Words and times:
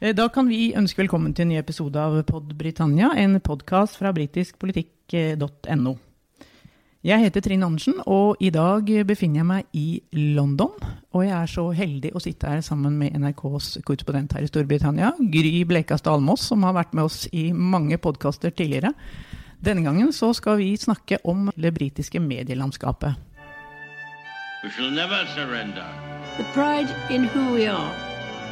Eh, 0.00 0.14
Da 0.14 0.28
kan 0.28 0.48
vi 0.48 0.72
ønske 0.76 1.02
velkommen 1.02 1.34
til 1.34 1.42
en 1.42 1.48
ny 1.48 1.58
episode 1.58 1.98
av 1.98 2.22
Pod 2.26 2.52
Britannia, 2.58 3.10
en 3.16 3.40
podkast 3.40 3.98
fra 3.98 4.12
britiskpolitikk.no. 4.14 5.96
Jeg 7.04 7.22
heter 7.22 7.40
Trine 7.40 7.66
Andersen, 7.66 7.94
og 8.06 8.36
i 8.42 8.50
dag 8.50 8.84
befinner 9.06 9.40
jeg 9.40 9.46
meg 9.46 9.64
i 9.72 10.02
London. 10.12 10.72
Og 11.14 11.24
jeg 11.24 11.34
er 11.34 11.46
så 11.46 11.70
heldig 11.74 12.10
å 12.14 12.20
sitte 12.22 12.50
her 12.50 12.60
sammen 12.60 12.98
med 12.98 13.14
NRKs 13.14 13.78
korrespondent 13.86 14.34
her 14.34 14.42
i 14.42 14.50
Storbritannia, 14.50 15.12
Gry 15.18 15.62
Blekastad 15.64 16.12
Almås, 16.18 16.42
som 16.50 16.62
har 16.66 16.74
vært 16.74 16.94
med 16.94 17.04
oss 17.04 17.28
i 17.32 17.52
mange 17.52 17.98
podkaster 17.98 18.50
tidligere. 18.50 18.92
Denne 19.62 19.82
gangen 19.86 20.12
så 20.12 20.32
skal 20.34 20.58
vi 20.58 20.76
snakke 20.76 21.18
om 21.24 21.50
det 21.56 21.74
britiske 21.74 22.20
medielandskapet. 22.20 23.14
We 24.62 24.70
shall 24.70 24.90
never 24.90 25.24
surrender. 25.34 25.86
The 26.36 26.44
pride 26.54 26.90
in 27.10 27.24
who 27.24 27.54
we 27.54 27.66
are 27.66 28.17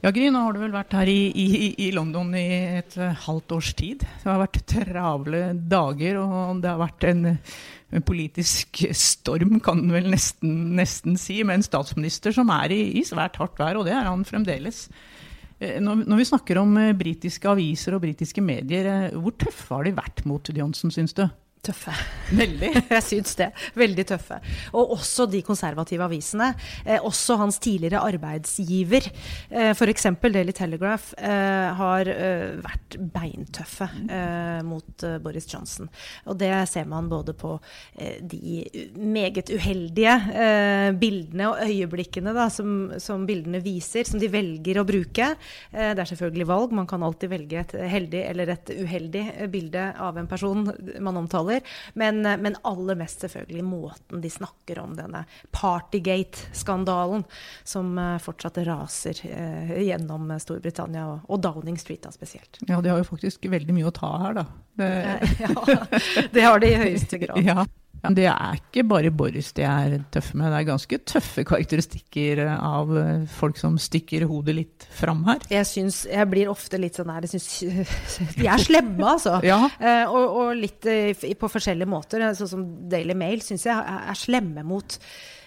Ja, 0.00 0.08
Gry, 0.16 0.30
nå 0.32 0.40
har 0.40 0.54
du 0.56 0.62
vel 0.62 0.72
vært 0.72 0.94
her 0.96 1.08
i, 1.12 1.28
i, 1.36 1.46
i 1.84 1.90
London 1.92 2.30
i 2.32 2.46
et 2.78 2.94
eh, 2.96 3.18
halvt 3.26 3.52
års 3.52 3.72
tid. 3.76 4.00
Det 4.00 4.24
har 4.30 4.38
vært 4.40 4.62
travle 4.70 5.40
dager, 5.68 6.16
og 6.22 6.62
det 6.62 6.70
har 6.70 6.80
vært 6.80 7.04
en, 7.10 7.26
en 7.92 8.06
politisk 8.08 8.80
storm, 8.96 9.58
kan 9.60 9.82
du 9.84 9.92
vel 9.92 10.08
nesten, 10.08 10.54
nesten 10.78 11.20
si, 11.20 11.42
med 11.44 11.58
en 11.58 11.66
statsminister 11.66 12.32
som 12.32 12.48
er 12.54 12.72
i, 12.72 12.80
i 12.96 13.04
svært 13.04 13.36
hardt 13.42 13.60
vær, 13.60 13.76
og 13.76 13.84
det 13.90 13.92
er 13.92 14.08
han 14.08 14.24
fremdeles. 14.24 14.86
Eh, 15.60 15.76
Når, 15.84 16.06
når 16.08 16.22
vi 16.22 16.28
snakker 16.32 16.62
om 16.62 16.72
eh, 16.80 16.96
britiske 16.96 17.52
aviser 17.52 17.98
og 17.98 18.04
britiske 18.06 18.40
medier, 18.40 19.12
hvor 19.20 19.36
tøffe 19.36 19.76
har 19.76 19.84
de 19.84 19.98
vært 20.00 20.24
mot 20.24 20.48
Johnson, 20.48 20.96
syns 20.96 21.12
du? 21.12 21.26
Tøffe. 21.60 21.92
Veldig. 22.32 22.70
Jeg 22.94 23.04
syns 23.04 23.34
det. 23.36 23.50
Veldig 23.76 24.04
tøffe. 24.08 24.38
Og 24.72 24.94
også 24.96 25.26
de 25.28 25.42
konservative 25.44 26.06
avisene. 26.06 26.54
Eh, 26.86 26.96
også 27.04 27.36
hans 27.36 27.58
tidligere 27.60 28.00
arbeidsgiver, 28.00 29.10
eh, 29.50 29.72
f.eks. 29.74 30.08
Daily 30.22 30.54
Telegraph, 30.56 31.10
eh, 31.18 31.68
har 31.76 32.08
eh, 32.08 32.54
vært 32.64 32.96
beintøffe 33.12 33.90
eh, 34.06 34.60
mot 34.64 35.04
eh, 35.04 35.18
Boris 35.20 35.48
Johnson. 35.50 35.90
Og 36.30 36.38
det 36.40 36.52
ser 36.70 36.88
man 36.88 37.10
både 37.10 37.34
på 37.36 37.58
de 38.24 38.64
meget 38.96 39.50
uheldige 39.52 40.14
eh, 40.32 40.88
bildene 40.96 41.50
og 41.50 41.60
øyeblikkene 41.66 42.32
da, 42.36 42.48
som, 42.52 42.94
som 43.02 43.26
bildene 43.28 43.60
viser, 43.64 44.08
som 44.08 44.22
de 44.22 44.30
velger 44.32 44.80
å 44.80 44.86
bruke. 44.88 45.32
Eh, 45.74 45.92
det 45.92 46.06
er 46.06 46.12
selvfølgelig 46.14 46.48
valg. 46.48 46.72
Man 46.80 46.88
kan 46.88 47.04
alltid 47.04 47.34
velge 47.34 47.60
et 47.66 47.76
heldig 47.92 48.24
eller 48.30 48.54
et 48.56 48.74
uheldig 48.80 49.26
bilde 49.52 49.90
av 50.00 50.16
en 50.16 50.30
person 50.30 50.64
man 51.04 51.20
omtaler. 51.20 51.49
Men, 51.98 52.22
eh, 52.26 52.38
men 52.40 52.56
aller 52.68 52.98
mest 53.00 53.24
selvfølgelig 53.24 53.64
måten 53.66 54.22
de 54.24 54.30
snakker 54.30 54.80
om 54.82 54.94
denne 54.98 55.24
Partygate-skandalen 55.56 57.24
som 57.64 57.92
eh, 57.98 58.16
fortsatt 58.22 58.62
raser 58.66 59.20
eh, 59.28 59.74
gjennom 59.86 60.32
Storbritannia, 60.40 61.06
og, 61.26 61.40
Downing 61.40 61.78
Street 61.80 62.04
da 62.06 62.14
spesielt. 62.14 62.60
Ja, 62.68 62.80
de 62.80 62.92
har 62.92 63.00
jo 63.00 63.08
faktisk 63.08 63.46
veldig 63.50 63.76
mye 63.76 63.90
å 63.90 63.94
ta 63.94 64.12
her, 64.24 64.40
da. 64.42 64.46
Det, 64.80 64.90
ja, 65.44 66.26
det 66.32 66.44
har 66.46 66.62
de 66.62 66.72
i 66.72 66.80
høyeste 66.84 67.20
grad. 67.24 67.42
Ja. 67.44 67.66
Men 68.04 68.16
det 68.16 68.26
er 68.30 68.60
ikke 68.60 68.84
bare 68.88 69.12
Boris 69.14 69.52
de 69.56 69.64
er 69.66 69.98
tøffe 70.14 70.38
med, 70.38 70.50
det 70.52 70.60
er 70.60 70.68
ganske 70.70 71.00
tøffe 71.08 71.44
karakteristikker 71.48 72.42
av 72.56 72.94
eh, 72.96 73.26
folk 73.40 73.60
som 73.60 73.76
stikker 73.80 74.26
hodet 74.30 74.56
litt 74.56 74.86
fram 74.94 75.24
her. 75.28 75.42
Jeg 75.52 75.68
syns 75.68 76.02
Jeg 76.08 76.30
blir 76.30 76.50
ofte 76.52 76.80
litt 76.80 76.98
sånn 76.98 77.12
her 77.12 77.26
jeg 77.26 77.36
synes, 77.36 77.90
De 78.40 78.48
er 78.48 78.62
slemme, 78.62 79.04
altså. 79.04 79.38
Ja. 79.46 79.62
Eh, 79.78 80.06
og, 80.08 80.38
og 80.42 80.54
litt 80.58 80.86
eh, 80.88 81.12
på 81.40 81.50
forskjellige 81.50 81.90
måter. 81.90 82.30
Sånn 82.36 82.54
som 82.54 82.64
Daily 82.90 83.16
Mail 83.16 83.44
syns 83.44 83.66
jeg 83.68 83.76
er, 83.76 84.16
slemme 84.18 84.64
mot 84.66 84.96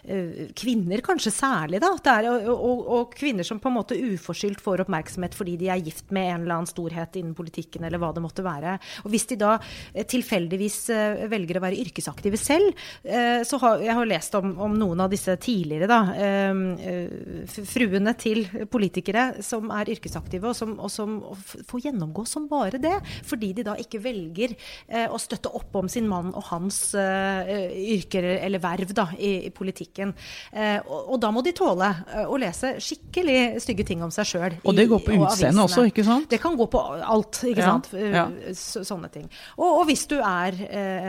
eh, 0.04 0.50
kvinner, 0.58 1.02
kanskje 1.06 1.34
særlig. 1.34 1.82
da. 1.84 1.92
Det 2.04 2.14
er, 2.14 2.30
og, 2.50 2.54
og, 2.54 2.84
og 2.98 3.16
kvinner 3.18 3.48
som 3.48 3.62
på 3.64 3.72
en 3.72 3.78
måte 3.78 3.98
uforskyldt 3.98 4.62
får 4.64 4.86
oppmerksomhet 4.86 5.38
fordi 5.38 5.58
de 5.62 5.70
er 5.74 5.84
gift 5.84 6.12
med 6.16 6.30
en 6.30 6.46
eller 6.46 6.58
annen 6.60 6.70
storhet 6.70 7.18
innen 7.20 7.36
politikken, 7.38 7.86
eller 7.88 8.02
hva 8.02 8.14
det 8.16 8.24
måtte 8.24 8.46
være. 8.46 8.78
Og 9.04 9.14
hvis 9.14 9.28
de 9.32 9.40
da 9.42 9.56
eh, 9.58 10.06
tilfeldigvis 10.10 10.80
eh, 10.94 11.26
velger 11.32 11.60
å 11.60 11.66
være 11.66 11.82
yrkesaktive 11.84 12.40
selv, 12.46 12.74
eh, 13.04 13.42
så 13.48 13.60
har 13.64 13.84
jeg 13.84 13.96
har 13.98 14.10
lest 14.10 14.36
om, 14.40 14.54
om 14.62 14.76
noen 14.80 15.04
av 15.06 15.12
disse 15.14 15.36
tidligere, 15.42 15.88
da. 15.90 16.00
eh, 16.14 17.64
fruene 17.68 18.14
til 18.20 18.44
politikere 18.72 19.44
som 19.44 19.72
er 19.74 19.92
yrkesaktive, 19.96 20.52
og 20.52 20.56
som, 20.58 20.76
og 20.80 20.92
som 20.92 21.18
får 21.70 21.86
gjennomgå 21.88 22.26
som 22.30 22.48
bare 22.52 22.80
det. 22.82 22.96
Fordi 23.28 23.54
de 23.58 23.66
da 23.68 23.76
ikke 23.80 24.02
velger 24.04 24.56
eh, 24.88 25.08
å 25.10 25.20
støtte 25.22 25.52
opp 25.54 25.76
om 25.80 25.90
sin 25.92 26.08
mann 26.10 26.34
og 26.34 26.44
hans 26.52 26.82
yrker 26.94 28.26
eller 28.44 28.62
verv 28.64 28.94
da, 28.96 29.08
i, 29.18 29.48
i 29.48 29.52
politikken. 29.54 30.14
Eh, 30.52 30.80
og, 30.84 31.14
og 31.14 31.22
da 31.24 31.32
må 31.34 31.44
de 31.46 31.54
tåle 31.56 31.90
å 32.28 32.38
lese 32.42 32.76
skikkelig 32.84 33.62
stygge 33.64 33.86
ting 33.88 34.04
om 34.06 34.12
seg 34.14 34.28
sjøl. 34.30 34.58
Og 34.64 34.76
det 34.78 34.88
går 34.92 35.04
på 35.06 35.18
utseendet 35.20 35.64
også, 35.64 35.86
ikke 35.90 36.06
sant? 36.08 36.30
Det 36.32 36.40
kan 36.44 36.58
gå 36.60 36.68
på 36.72 36.82
alt, 37.04 37.42
ikke 37.50 37.62
Ja, 37.64 37.72
sant. 37.76 37.90
Ja. 37.94 38.26
sånne 38.54 39.10
ting. 39.14 39.28
Og, 39.58 39.68
og 39.82 39.84
hvis 39.90 40.06
du 40.12 40.18
er 40.20 40.58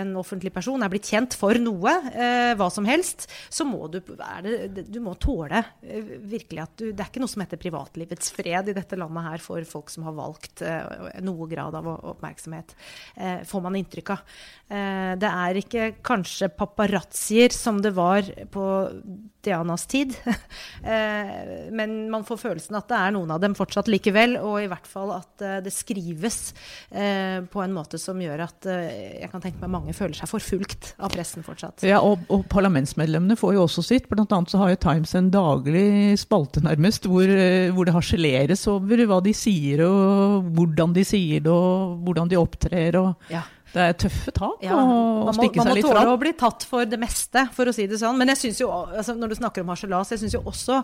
en 0.02 0.14
offentlig 0.20 0.52
person, 0.54 0.82
er 0.84 0.92
blitt 0.92 1.08
kjent 1.10 1.23
for 1.32 1.56
noe, 1.56 1.92
eh, 2.12 2.52
hva 2.58 2.66
som 2.72 2.84
helst, 2.84 3.24
så 3.48 3.64
må 3.64 3.86
du, 3.88 4.00
det, 4.04 4.84
du 4.92 5.00
må 5.00 5.14
tåle 5.16 5.62
eh, 5.80 6.14
virkelig 6.20 6.64
at 6.64 6.74
du 6.76 6.90
Det 6.90 7.00
er 7.00 7.08
ikke 7.08 7.22
noe 7.22 7.32
som 7.32 7.44
heter 7.44 7.60
privatlivets 7.60 8.32
fred 8.34 8.68
i 8.68 8.76
dette 8.76 8.98
landet 9.00 9.24
her 9.24 9.42
for 9.42 9.64
folk 9.68 9.88
som 9.92 10.04
har 10.04 10.16
valgt 10.16 10.64
eh, 10.66 11.20
noe 11.24 11.48
grad 11.50 11.76
av 11.78 11.88
oppmerksomhet, 11.94 12.74
får 13.48 13.62
man 13.62 13.76
inntrykk 13.78 14.10
av. 14.14 14.22
Det 15.20 15.28
er 15.28 15.58
ikke 15.60 15.84
kanskje 16.04 16.48
paparazzier 16.52 17.52
som 17.54 17.78
det 17.82 17.92
var 17.96 18.26
på 18.52 18.64
Dianas 19.44 19.84
tid, 19.90 20.14
men 21.78 21.94
man 22.12 22.24
får 22.26 22.40
følelsen 22.40 22.78
at 22.78 22.88
det 22.90 22.98
er 22.98 23.14
noen 23.14 23.34
av 23.34 23.42
dem 23.42 23.56
fortsatt 23.56 23.90
likevel, 23.92 24.36
og 24.40 24.64
i 24.64 24.70
hvert 24.72 24.88
fall 24.88 25.12
at 25.16 25.44
det 25.64 25.72
skrives 25.74 26.40
på 26.90 27.64
en 27.64 27.76
måte 27.76 28.00
som 28.00 28.20
gjør 28.20 28.46
at 28.48 28.70
jeg 28.70 29.30
kan 29.32 29.44
tenke 29.44 29.62
meg 29.62 29.74
mange 29.76 29.96
føler 29.96 30.16
seg 30.18 30.32
forfulgt 30.32 30.94
av 30.98 31.13
pressen 31.14 31.46
fortsatt. 31.46 31.84
Ja, 31.86 32.00
og, 32.04 32.24
og 32.32 32.44
parlamentsmedlemmene 32.52 33.38
får 33.38 33.56
jo 33.56 33.64
også 33.64 33.84
sitt. 33.86 34.08
Blant 34.10 34.32
annet 34.34 34.52
så 34.52 34.60
har 34.60 34.74
jo 34.74 34.80
Times 34.84 35.14
en 35.18 35.30
daglig 35.34 35.86
spalte, 36.20 36.62
nærmest, 36.64 37.08
hvor, 37.10 37.24
eh, 37.30 37.70
hvor 37.74 37.88
det 37.88 37.96
harseleres 37.96 38.66
over 38.70 39.04
hva 39.08 39.20
de 39.24 39.34
sier, 39.36 39.84
og 39.86 40.50
hvordan 40.56 40.94
de 40.96 41.06
sier 41.06 41.44
det, 41.44 41.52
og 41.52 42.00
hvordan 42.04 42.30
de 42.32 42.40
opptrer. 42.40 43.00
og 43.00 43.30
Ja. 43.32 43.46
Det 43.74 43.82
er 43.82 43.96
tøffe 43.98 44.30
tak 44.34 44.62
Ja, 44.62 44.76
å 44.78 45.24
man 45.26 45.34
må, 45.34 45.48
fra 45.48 45.64
man 45.64 45.70
må 45.72 45.82
tåle 45.82 46.04
å 46.12 46.18
bli 46.20 46.32
tatt 46.38 46.62
for 46.68 46.86
det 46.86 46.98
meste, 47.00 47.42
for 47.56 47.66
å 47.66 47.74
si 47.74 47.88
det 47.90 47.98
sånn. 47.98 48.16
Men 48.20 48.30
jeg 48.30 48.40
synes 48.44 48.60
jo, 48.62 48.68
altså 48.70 49.16
når 49.18 49.32
du 49.32 49.36
snakker 49.40 49.64
om 49.64 49.72
harselas, 49.72 50.12
jeg 50.14 50.22
syns 50.22 50.36
jo 50.36 50.42
også 50.46 50.78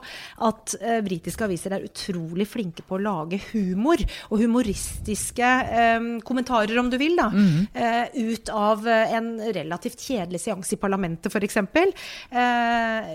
at 0.48 0.74
eh, 0.80 0.98
britiske 1.06 1.46
aviser 1.46 1.76
er 1.76 1.86
utrolig 1.86 2.48
flinke 2.50 2.82
på 2.86 2.98
å 2.98 3.02
lage 3.04 3.38
humor, 3.52 4.02
og 4.30 4.42
humoristiske 4.42 5.50
eh, 5.80 6.08
kommentarer, 6.26 6.74
om 6.82 6.90
du 6.90 6.98
vil, 7.00 7.14
da. 7.20 7.28
eh, 7.74 8.18
ut 8.32 8.50
av 8.54 8.86
eh, 8.90 9.14
en 9.20 9.30
relativt 9.54 10.02
kjedelig 10.02 10.42
seanse 10.48 10.74
i 10.74 10.80
parlamentet, 10.80 11.30
f.eks. 11.30 11.60
Eh, 11.60 13.14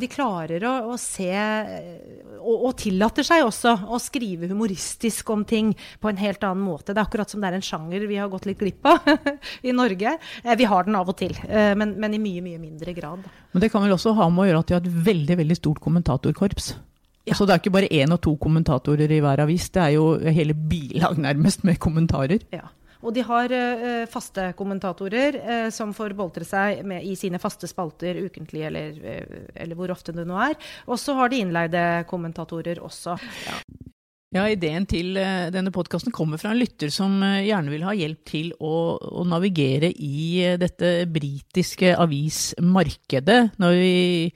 de 0.00 0.10
klarer 0.10 0.64
å, 0.68 0.74
å 0.94 0.98
se, 1.00 1.28
eh, 1.28 2.38
og, 2.40 2.56
og 2.70 2.74
tillater 2.80 3.26
seg 3.26 3.44
også, 3.44 3.76
å 3.90 4.00
skrive 4.00 4.48
humoristisk 4.50 5.28
om 5.34 5.44
ting 5.44 5.74
på 6.00 6.08
en 6.10 6.20
helt 6.20 6.44
annen 6.46 6.64
måte. 6.64 6.94
Det 6.94 7.00
er 7.02 7.08
akkurat 7.08 7.30
som 7.30 7.44
det 7.44 7.52
er 7.52 7.60
en 7.60 7.68
sjanger 7.68 8.08
vi 8.08 8.20
har 8.20 8.32
gått 8.32 8.48
litt 8.48 8.60
glipp 8.60 8.88
av 8.88 9.09
i 9.68 9.74
Norge. 9.76 10.16
Eh, 10.44 10.56
Vi 10.58 10.68
har 10.68 10.86
den 10.86 10.98
av 10.98 11.08
og 11.08 11.18
til, 11.20 11.34
eh, 11.48 11.72
men, 11.78 11.96
men 12.00 12.14
i 12.16 12.22
mye, 12.22 12.44
mye 12.44 12.60
mindre 12.60 12.94
grad. 12.96 13.26
Men 13.52 13.64
det 13.64 13.70
kan 13.72 13.84
vel 13.84 13.96
også 13.96 14.14
ha 14.18 14.28
med 14.30 14.44
å 14.44 14.48
gjøre 14.50 14.64
at 14.64 14.70
de 14.70 14.78
har 14.78 14.84
et 14.84 15.04
veldig 15.10 15.38
veldig 15.42 15.58
stort 15.58 15.82
kommentatorkorps. 15.84 16.74
Ja. 17.28 17.36
Så 17.36 17.46
det 17.46 17.54
er 17.54 17.62
ikke 17.62 17.74
bare 17.74 17.92
én 17.92 18.12
og 18.14 18.22
to 18.24 18.34
kommentatorer 18.40 19.10
i 19.12 19.20
hver 19.22 19.42
avis, 19.44 19.68
det 19.74 19.82
er 19.82 19.96
jo 19.98 20.12
hele 20.24 20.56
bilag 20.56 21.20
nærmest 21.20 21.66
med 21.68 21.78
kommentarer. 21.82 22.42
Ja. 22.54 22.70
Og 23.00 23.14
de 23.16 23.22
har 23.24 23.52
uh, 23.52 24.06
faste 24.12 24.50
kommentatorer 24.58 25.38
uh, 25.40 25.68
som 25.72 25.94
får 25.96 26.12
boltre 26.18 26.44
seg 26.44 26.82
med, 26.84 27.04
i 27.08 27.14
sine 27.16 27.40
faste 27.40 27.68
spalter 27.70 28.18
ukentlig, 28.26 28.66
eller, 28.68 28.98
uh, 29.00 29.46
eller 29.54 29.78
hvor 29.78 29.92
ofte 29.94 30.12
det 30.16 30.26
nå 30.28 30.36
er. 30.50 30.58
Og 30.84 31.00
så 31.00 31.16
har 31.16 31.32
de 31.32 31.40
innleide 31.40 31.84
kommentatorer 32.10 32.82
også. 32.84 33.16
Ja. 33.46 33.56
Ja, 34.30 34.44
Ideen 34.46 34.84
til 34.86 35.16
eh, 35.18 35.48
denne 35.50 35.72
podkasten 35.74 36.12
kommer 36.14 36.38
fra 36.38 36.52
en 36.52 36.60
lytter 36.60 36.92
som 36.94 37.16
eh, 37.26 37.48
gjerne 37.48 37.72
vil 37.72 37.82
ha 37.82 37.96
hjelp 37.98 38.20
til 38.30 38.52
å, 38.62 38.94
å 38.94 39.24
navigere 39.26 39.90
i 39.90 40.20
eh, 40.44 40.54
dette 40.54 41.08
britiske 41.10 41.96
avismarkedet. 41.98 43.40
Når 43.58 43.74
vi 43.74 44.30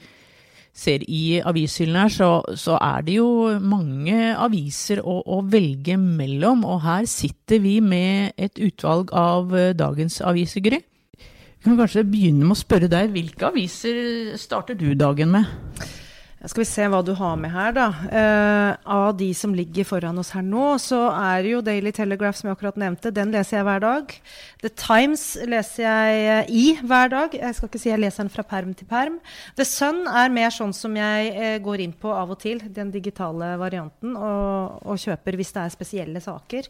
ser 0.74 1.06
i 1.06 1.38
avishyllene 1.38 2.08
her, 2.08 2.10
så, 2.10 2.30
så 2.58 2.74
er 2.82 3.06
det 3.06 3.20
jo 3.20 3.30
mange 3.62 4.32
aviser 4.34 4.98
å, 4.98 5.20
å 5.30 5.44
velge 5.46 5.94
mellom. 5.94 6.66
Og 6.66 6.82
her 6.88 7.06
sitter 7.06 7.62
vi 7.62 7.78
med 7.78 8.34
et 8.34 8.58
utvalg 8.66 9.14
av 9.14 9.54
dagens 9.78 10.18
aviser, 10.26 10.66
Gry. 10.66 10.82
Vi 11.14 11.68
kan 11.68 11.78
kanskje 11.78 12.02
begynne 12.02 12.42
med 12.42 12.58
å 12.58 12.64
spørre 12.66 12.90
deg, 12.90 13.14
hvilke 13.14 13.46
aviser 13.54 14.34
starter 14.42 14.74
du 14.74 14.90
dagen 14.98 15.38
med? 15.38 15.46
Skal 16.44 16.60
vi 16.60 16.66
se 16.68 16.84
hva 16.92 16.98
du 17.00 17.14
har 17.16 17.38
med 17.40 17.54
her, 17.54 17.70
da. 17.72 17.84
Uh, 18.04 18.70
av 18.92 19.14
de 19.16 19.30
som 19.36 19.54
ligger 19.56 19.86
foran 19.88 20.18
oss 20.20 20.34
her 20.36 20.42
nå, 20.44 20.74
så 20.82 21.06
er 21.08 21.46
jo 21.48 21.62
Daily 21.64 21.88
Telegraph, 21.94 22.36
som 22.36 22.50
jeg 22.50 22.58
akkurat 22.58 22.76
nevnte, 22.82 23.12
den 23.16 23.30
leser 23.32 23.56
jeg 23.56 23.64
hver 23.64 23.80
dag. 23.80 24.12
The 24.60 24.70
Times 24.76 25.22
leser 25.48 25.86
jeg 25.86 26.18
eh, 26.34 26.50
i 26.52 26.64
hver 26.84 27.08
dag. 27.14 27.36
Jeg 27.38 27.56
skal 27.56 27.70
ikke 27.70 27.80
si 27.80 27.88
jeg 27.88 28.02
leser 28.02 28.26
den 28.26 28.32
fra 28.34 28.44
perm 28.50 28.74
til 28.76 28.88
perm. 28.90 29.16
The 29.56 29.64
Sun 29.68 30.02
er 30.04 30.34
mer 30.34 30.52
sånn 30.52 30.74
som 30.76 30.98
jeg 30.98 31.30
uh, 31.32 31.54
går 31.64 31.84
inn 31.86 31.96
på 31.96 32.12
av 32.12 32.36
og 32.36 32.40
til, 32.44 32.60
den 32.76 32.92
digitale 32.92 33.54
varianten, 33.60 34.12
og, 34.12 34.84
og 34.84 35.00
kjøper 35.00 35.40
hvis 35.40 35.54
det 35.56 35.64
er 35.64 35.72
spesielle 35.72 36.24
saker. 36.24 36.68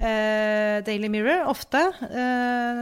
Uh, 0.00 0.80
Daily 0.86 1.12
Mirror 1.12 1.44
ofte. 1.52 1.84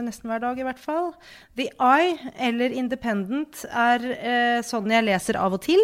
Nesten 0.07 0.31
hver 0.31 0.39
dag, 0.45 0.55
i 0.55 0.63
hvert 0.69 0.79
fall. 0.79 1.11
The 1.59 1.67
Eye 1.83 2.31
eller 2.47 2.79
Independent 2.79 3.65
er 3.67 4.63
sånn 4.63 4.87
jeg 4.95 5.07
leser 5.09 5.43
av 5.43 5.59
og 5.59 5.65
til. 5.67 5.83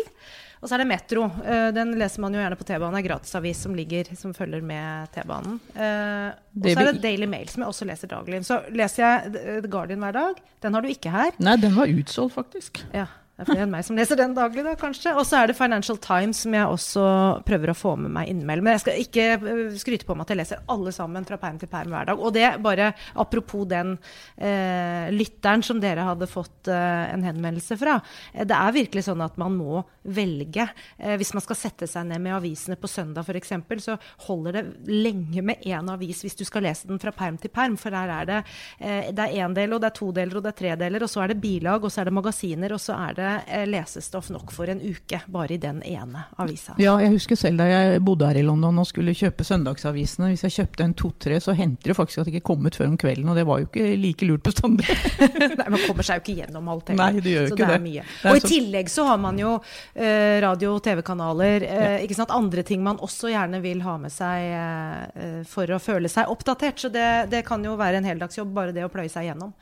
Og 0.65 0.69
så 0.71 0.79
er 0.79 0.81
det 0.81 0.87
Metro. 0.89 1.27
Uh, 1.45 1.67
den 1.75 1.91
leser 1.99 2.23
man 2.23 2.33
jo 2.33 2.39
gjerne 2.41 2.57
på 2.57 2.65
T-banen. 2.65 2.95
Det 2.97 3.03
er 3.03 3.07
gratisavis 3.11 3.59
som, 3.67 3.75
ligger, 3.77 4.09
som 4.17 4.33
følger 4.33 4.63
med 4.65 5.11
T-banen. 5.13 5.59
Uh, 5.75 6.31
og 6.33 6.71
så 6.71 6.81
er 6.81 6.89
det 6.89 7.03
Daily 7.03 7.27
Mail, 7.29 7.51
som 7.51 7.61
jeg 7.61 7.69
også 7.75 7.85
leser 7.91 8.09
daglig. 8.09 8.41
Så 8.47 8.63
leser 8.73 9.05
jeg 9.05 9.35
The 9.35 9.69
Guardian 9.69 10.01
hver 10.01 10.17
dag. 10.17 10.41
Den 10.65 10.73
har 10.73 10.81
du 10.81 10.89
ikke 10.89 11.13
her. 11.13 11.37
Nei, 11.37 11.53
den 11.61 11.77
var 11.77 11.93
utsolgt, 12.01 12.33
faktisk. 12.39 12.81
Ja. 12.97 13.05
Det 13.35 13.43
er 13.43 13.49
flere 13.49 13.63
enn 13.65 13.71
meg 13.73 13.83
som 13.83 13.97
leser 13.99 14.15
den 14.15 14.31
daglig, 14.31 14.63
da, 14.63 14.77
kanskje. 14.79 15.11
Og 15.19 15.25
så 15.27 15.41
er 15.41 15.49
det 15.49 15.57
Financial 15.57 15.97
Times, 15.99 16.39
som 16.45 16.53
jeg 16.55 16.71
også 16.71 17.01
prøver 17.43 17.73
å 17.73 17.75
få 17.75 17.97
med 17.99 18.13
meg 18.15 18.29
innimellom. 18.31 18.63
Men 18.63 18.77
jeg 18.77 18.83
skal 18.85 19.01
ikke 19.01 19.25
øh, 19.35 19.73
skryte 19.75 20.07
på 20.07 20.15
meg 20.15 20.23
at 20.23 20.31
jeg 20.31 20.39
leser 20.39 20.61
alle 20.71 20.93
sammen 20.95 21.27
fra 21.27 21.35
perm 21.41 21.57
til 21.59 21.67
perm 21.67 21.91
hver 21.91 22.07
dag. 22.07 22.21
Og 22.23 22.31
det 22.31 22.45
bare 22.63 22.93
apropos 23.19 23.65
den 23.67 23.97
eh, 24.39 25.11
lytteren 25.11 25.65
som 25.67 25.81
dere 25.83 26.05
hadde 26.07 26.29
fått 26.31 26.69
eh, 26.71 27.01
en 27.11 27.25
henvendelse 27.27 27.75
fra. 27.81 27.97
Det 28.39 28.55
er 28.55 28.77
virkelig 28.77 29.03
sånn 29.09 29.25
at 29.27 29.35
man 29.41 29.59
må 29.59 29.83
velge. 30.15 30.69
Eh, 30.95 31.17
hvis 31.19 31.33
man 31.35 31.43
skal 31.43 31.59
sette 31.59 31.91
seg 31.91 32.07
ned 32.07 32.23
med 32.23 32.37
avisene 32.37 32.79
på 32.79 32.87
søndag 32.87 33.27
f.eks., 33.27 33.51
så 33.83 33.97
holder 34.29 34.61
det 34.61 34.65
lenge 34.93 35.43
med 35.43 35.67
én 35.67 35.91
avis 35.91 36.23
hvis 36.23 36.39
du 36.39 36.45
skal 36.47 36.63
lese 36.69 36.87
den 36.87 37.03
fra 37.03 37.11
perm 37.11 37.35
til 37.43 37.51
perm. 37.51 37.75
For 37.75 37.91
der 37.91 38.15
er 38.15 38.31
det 38.31 39.27
én 39.35 39.59
del, 39.59 39.75
og 39.75 39.83
det 39.83 39.91
er 39.91 39.99
to 39.99 40.13
deler, 40.15 40.39
og 40.39 40.47
det 40.47 40.55
er 40.55 40.59
tre 40.63 40.73
deler. 40.85 41.03
Og 41.03 41.11
så 41.11 41.25
er 41.25 41.35
det 41.35 41.41
bilag, 41.43 41.83
og 41.83 41.91
så 41.91 42.05
er 42.05 42.07
det 42.07 42.15
magasiner, 42.15 42.79
og 42.79 42.79
så 42.79 42.95
er 42.95 43.19
det 43.19 43.24
Eh, 43.47 43.65
lesestoff 43.69 44.29
nok 44.33 44.51
for 44.55 44.69
en 44.71 44.81
uke, 44.81 45.19
bare 45.31 45.55
i 45.55 45.57
den 45.61 45.81
ene 45.85 46.25
avisa. 46.41 46.75
Ja, 46.81 46.95
jeg 47.01 47.13
husker 47.15 47.37
selv 47.39 47.61
da 47.61 47.67
jeg 47.69 48.01
bodde 48.05 48.27
her 48.29 48.39
i 48.39 48.43
London 48.45 48.79
og 48.81 48.87
skulle 48.89 49.15
kjøpe 49.17 49.45
søndagsavisene. 49.47 50.31
Hvis 50.33 50.45
jeg 50.47 50.55
kjøpte 50.59 50.85
en 50.87 50.95
to-tre, 50.97 51.39
så 51.43 51.55
hendte 51.57 51.89
det 51.91 51.97
faktisk 51.97 52.21
at 52.23 52.29
det 52.29 52.35
ikke 52.35 52.47
kom 52.51 52.65
ut 52.67 52.77
før 52.77 52.91
om 52.91 52.97
kvelden, 53.01 53.29
og 53.31 53.39
det 53.39 53.45
var 53.47 53.61
jo 53.61 53.69
ikke 53.69 53.87
like 54.01 54.29
lurt 54.29 54.45
bestandig. 54.45 54.87
Nei, 55.59 55.67
Man 55.75 55.81
kommer 55.85 56.07
seg 56.07 56.21
jo 56.21 56.25
ikke 56.25 56.37
gjennom 56.43 56.71
alt 56.73 56.93
heller. 56.93 57.17
Nei, 57.17 57.25
det 57.25 57.35
gjør 57.35 57.49
så 57.49 57.57
ikke 57.57 57.69
det. 57.71 57.79
Er 57.79 57.85
mye. 57.85 58.05
og 58.31 58.39
i 58.39 58.45
tillegg 58.45 58.93
så 58.93 59.07
har 59.09 59.21
man 59.25 59.41
jo 59.41 59.51
eh, 59.57 60.37
radio- 60.45 60.75
og 60.77 60.83
TV-kanaler, 60.85 61.67
eh, 61.69 61.97
ikke 62.05 62.19
sant? 62.19 62.33
andre 62.35 62.63
ting 62.67 62.81
man 62.83 62.99
også 63.03 63.29
gjerne 63.31 63.61
vil 63.63 63.83
ha 63.85 63.97
med 64.01 64.13
seg 64.13 64.47
eh, 64.59 65.43
for 65.49 65.69
å 65.71 65.81
føle 65.81 66.11
seg 66.11 66.31
oppdatert. 66.31 66.81
Så 66.81 66.91
det, 66.93 67.29
det 67.31 67.45
kan 67.47 67.63
jo 67.63 67.77
være 67.79 68.01
en 68.01 68.09
heldagsjobb, 68.09 68.51
bare 68.55 68.75
det 68.75 68.85
å 68.85 68.91
pløye 68.91 69.11
seg 69.11 69.29
gjennom. 69.29 69.53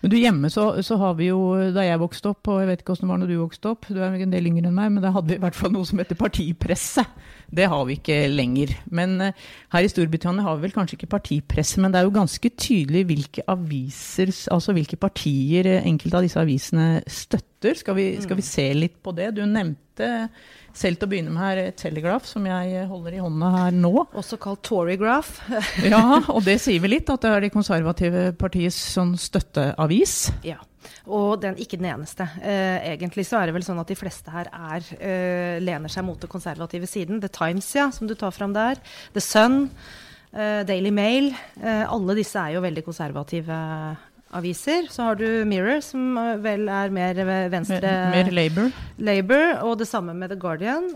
Men 0.00 0.12
du 0.12 0.16
Hjemme 0.16 0.48
så, 0.50 0.64
så, 0.82 0.96
har 0.96 1.16
vi 1.18 1.28
jo, 1.28 1.40
da 1.74 1.84
jeg 1.84 2.00
vokste 2.00 2.32
opp, 2.32 2.48
og 2.48 2.62
jeg 2.62 2.70
vet 2.70 2.82
ikke 2.82 2.94
hvordan 2.94 3.06
det 3.06 3.12
var 3.12 3.20
når 3.20 3.30
du 3.30 3.36
vokste 3.42 3.72
opp, 3.74 3.88
du 3.88 4.00
er 4.00 4.16
en 4.16 4.32
del 4.32 4.48
yngre 4.48 4.70
enn 4.70 4.76
meg, 4.76 4.94
men 4.94 5.04
da 5.04 5.12
hadde 5.12 5.28
vi 5.28 5.36
i 5.36 5.42
hvert 5.42 5.58
fall 5.58 5.74
noe 5.74 5.88
som 5.88 6.00
heter 6.00 6.18
partipresse. 6.18 7.04
Det 7.50 7.66
har 7.70 7.84
vi 7.88 7.96
ikke 7.98 8.18
lenger. 8.30 8.72
Men 8.94 9.16
uh, 9.20 9.50
her 9.74 9.86
i 9.86 9.90
Storbritannia 9.90 10.46
har 10.46 10.58
vi 10.58 10.68
vel 10.68 10.74
kanskje 10.76 10.98
ikke 10.98 11.12
partipresse, 11.16 11.82
men 11.82 11.92
det 11.92 12.00
er 12.00 12.08
jo 12.08 12.14
ganske 12.14 12.52
tydelig 12.54 13.04
hvilke 13.10 13.44
aviser, 13.50 14.32
altså 14.54 14.74
hvilke 14.76 14.98
partier 15.00 15.68
eh, 15.68 15.86
enkelte 15.88 16.20
av 16.20 16.26
disse 16.26 16.40
avisene 16.40 16.88
støtter. 17.10 17.76
Skal 17.76 17.98
vi, 17.98 18.06
skal 18.22 18.38
vi 18.38 18.46
se 18.46 18.70
litt 18.76 19.00
på 19.04 19.12
det? 19.16 19.32
Du 19.36 19.42
nevnte 19.44 20.30
selv 20.76 21.00
til 21.00 21.08
å 21.08 21.10
begynne 21.10 21.34
med 21.34 21.42
her 21.42 21.74
Telegraph, 21.76 22.28
som 22.30 22.46
jeg 22.48 22.86
holder 22.88 23.18
i 23.18 23.22
hånda 23.22 23.50
her 23.56 23.76
nå. 23.76 23.92
Også 24.16 24.38
kalt 24.40 24.62
Torygraph. 24.66 25.42
ja, 25.90 26.02
og 26.32 26.44
det 26.46 26.60
sier 26.62 26.80
vi 26.82 26.94
litt, 26.94 27.10
at 27.10 27.26
det 27.26 27.34
er 27.34 27.46
det 27.46 27.54
konservative 27.54 28.30
partiets 28.40 28.78
sånn 28.94 29.16
støtteavis. 29.20 30.16
Ja. 30.46 30.60
Og 31.06 31.40
den, 31.42 31.56
ikke 31.60 31.78
den 31.80 31.88
eneste. 31.90 32.26
Eh, 32.42 32.92
egentlig 32.94 33.26
så 33.28 33.40
er 33.40 33.48
det 33.48 33.56
vel 33.56 33.64
sånn 33.66 33.80
at 33.82 33.90
de 33.90 33.96
fleste 33.98 34.32
her 34.32 34.50
er, 34.52 34.86
eh, 34.98 35.56
lener 35.62 35.92
seg 35.92 36.06
mot 36.06 36.20
den 36.20 36.30
konservative 36.30 36.88
siden. 36.88 37.20
The 37.20 37.28
Times, 37.28 37.68
ja, 37.76 37.90
som 37.90 38.08
du 38.10 38.14
tar 38.14 38.32
fram 38.36 38.54
der. 38.56 38.80
The 39.14 39.20
Sun. 39.24 39.70
Eh, 40.32 40.62
Daily 40.64 40.90
Mail. 40.94 41.32
Eh, 41.60 41.84
alle 41.90 42.14
disse 42.14 42.38
er 42.38 42.54
jo 42.54 42.64
veldig 42.64 42.84
konservative 42.86 43.60
aviser. 44.32 44.86
Så 44.88 45.02
har 45.08 45.18
du 45.18 45.44
Mirror, 45.44 45.80
som 45.82 46.14
vel 46.42 46.68
er 46.70 46.92
mer 46.94 47.14
venstre 47.50 47.80
Mer, 47.82 48.12
mer 48.14 48.30
Labour. 48.30 48.72
Labour. 48.98 49.46
Og 49.66 49.78
det 49.80 49.88
samme 49.90 50.14
med 50.14 50.30
The 50.30 50.38
Guardian 50.38 50.92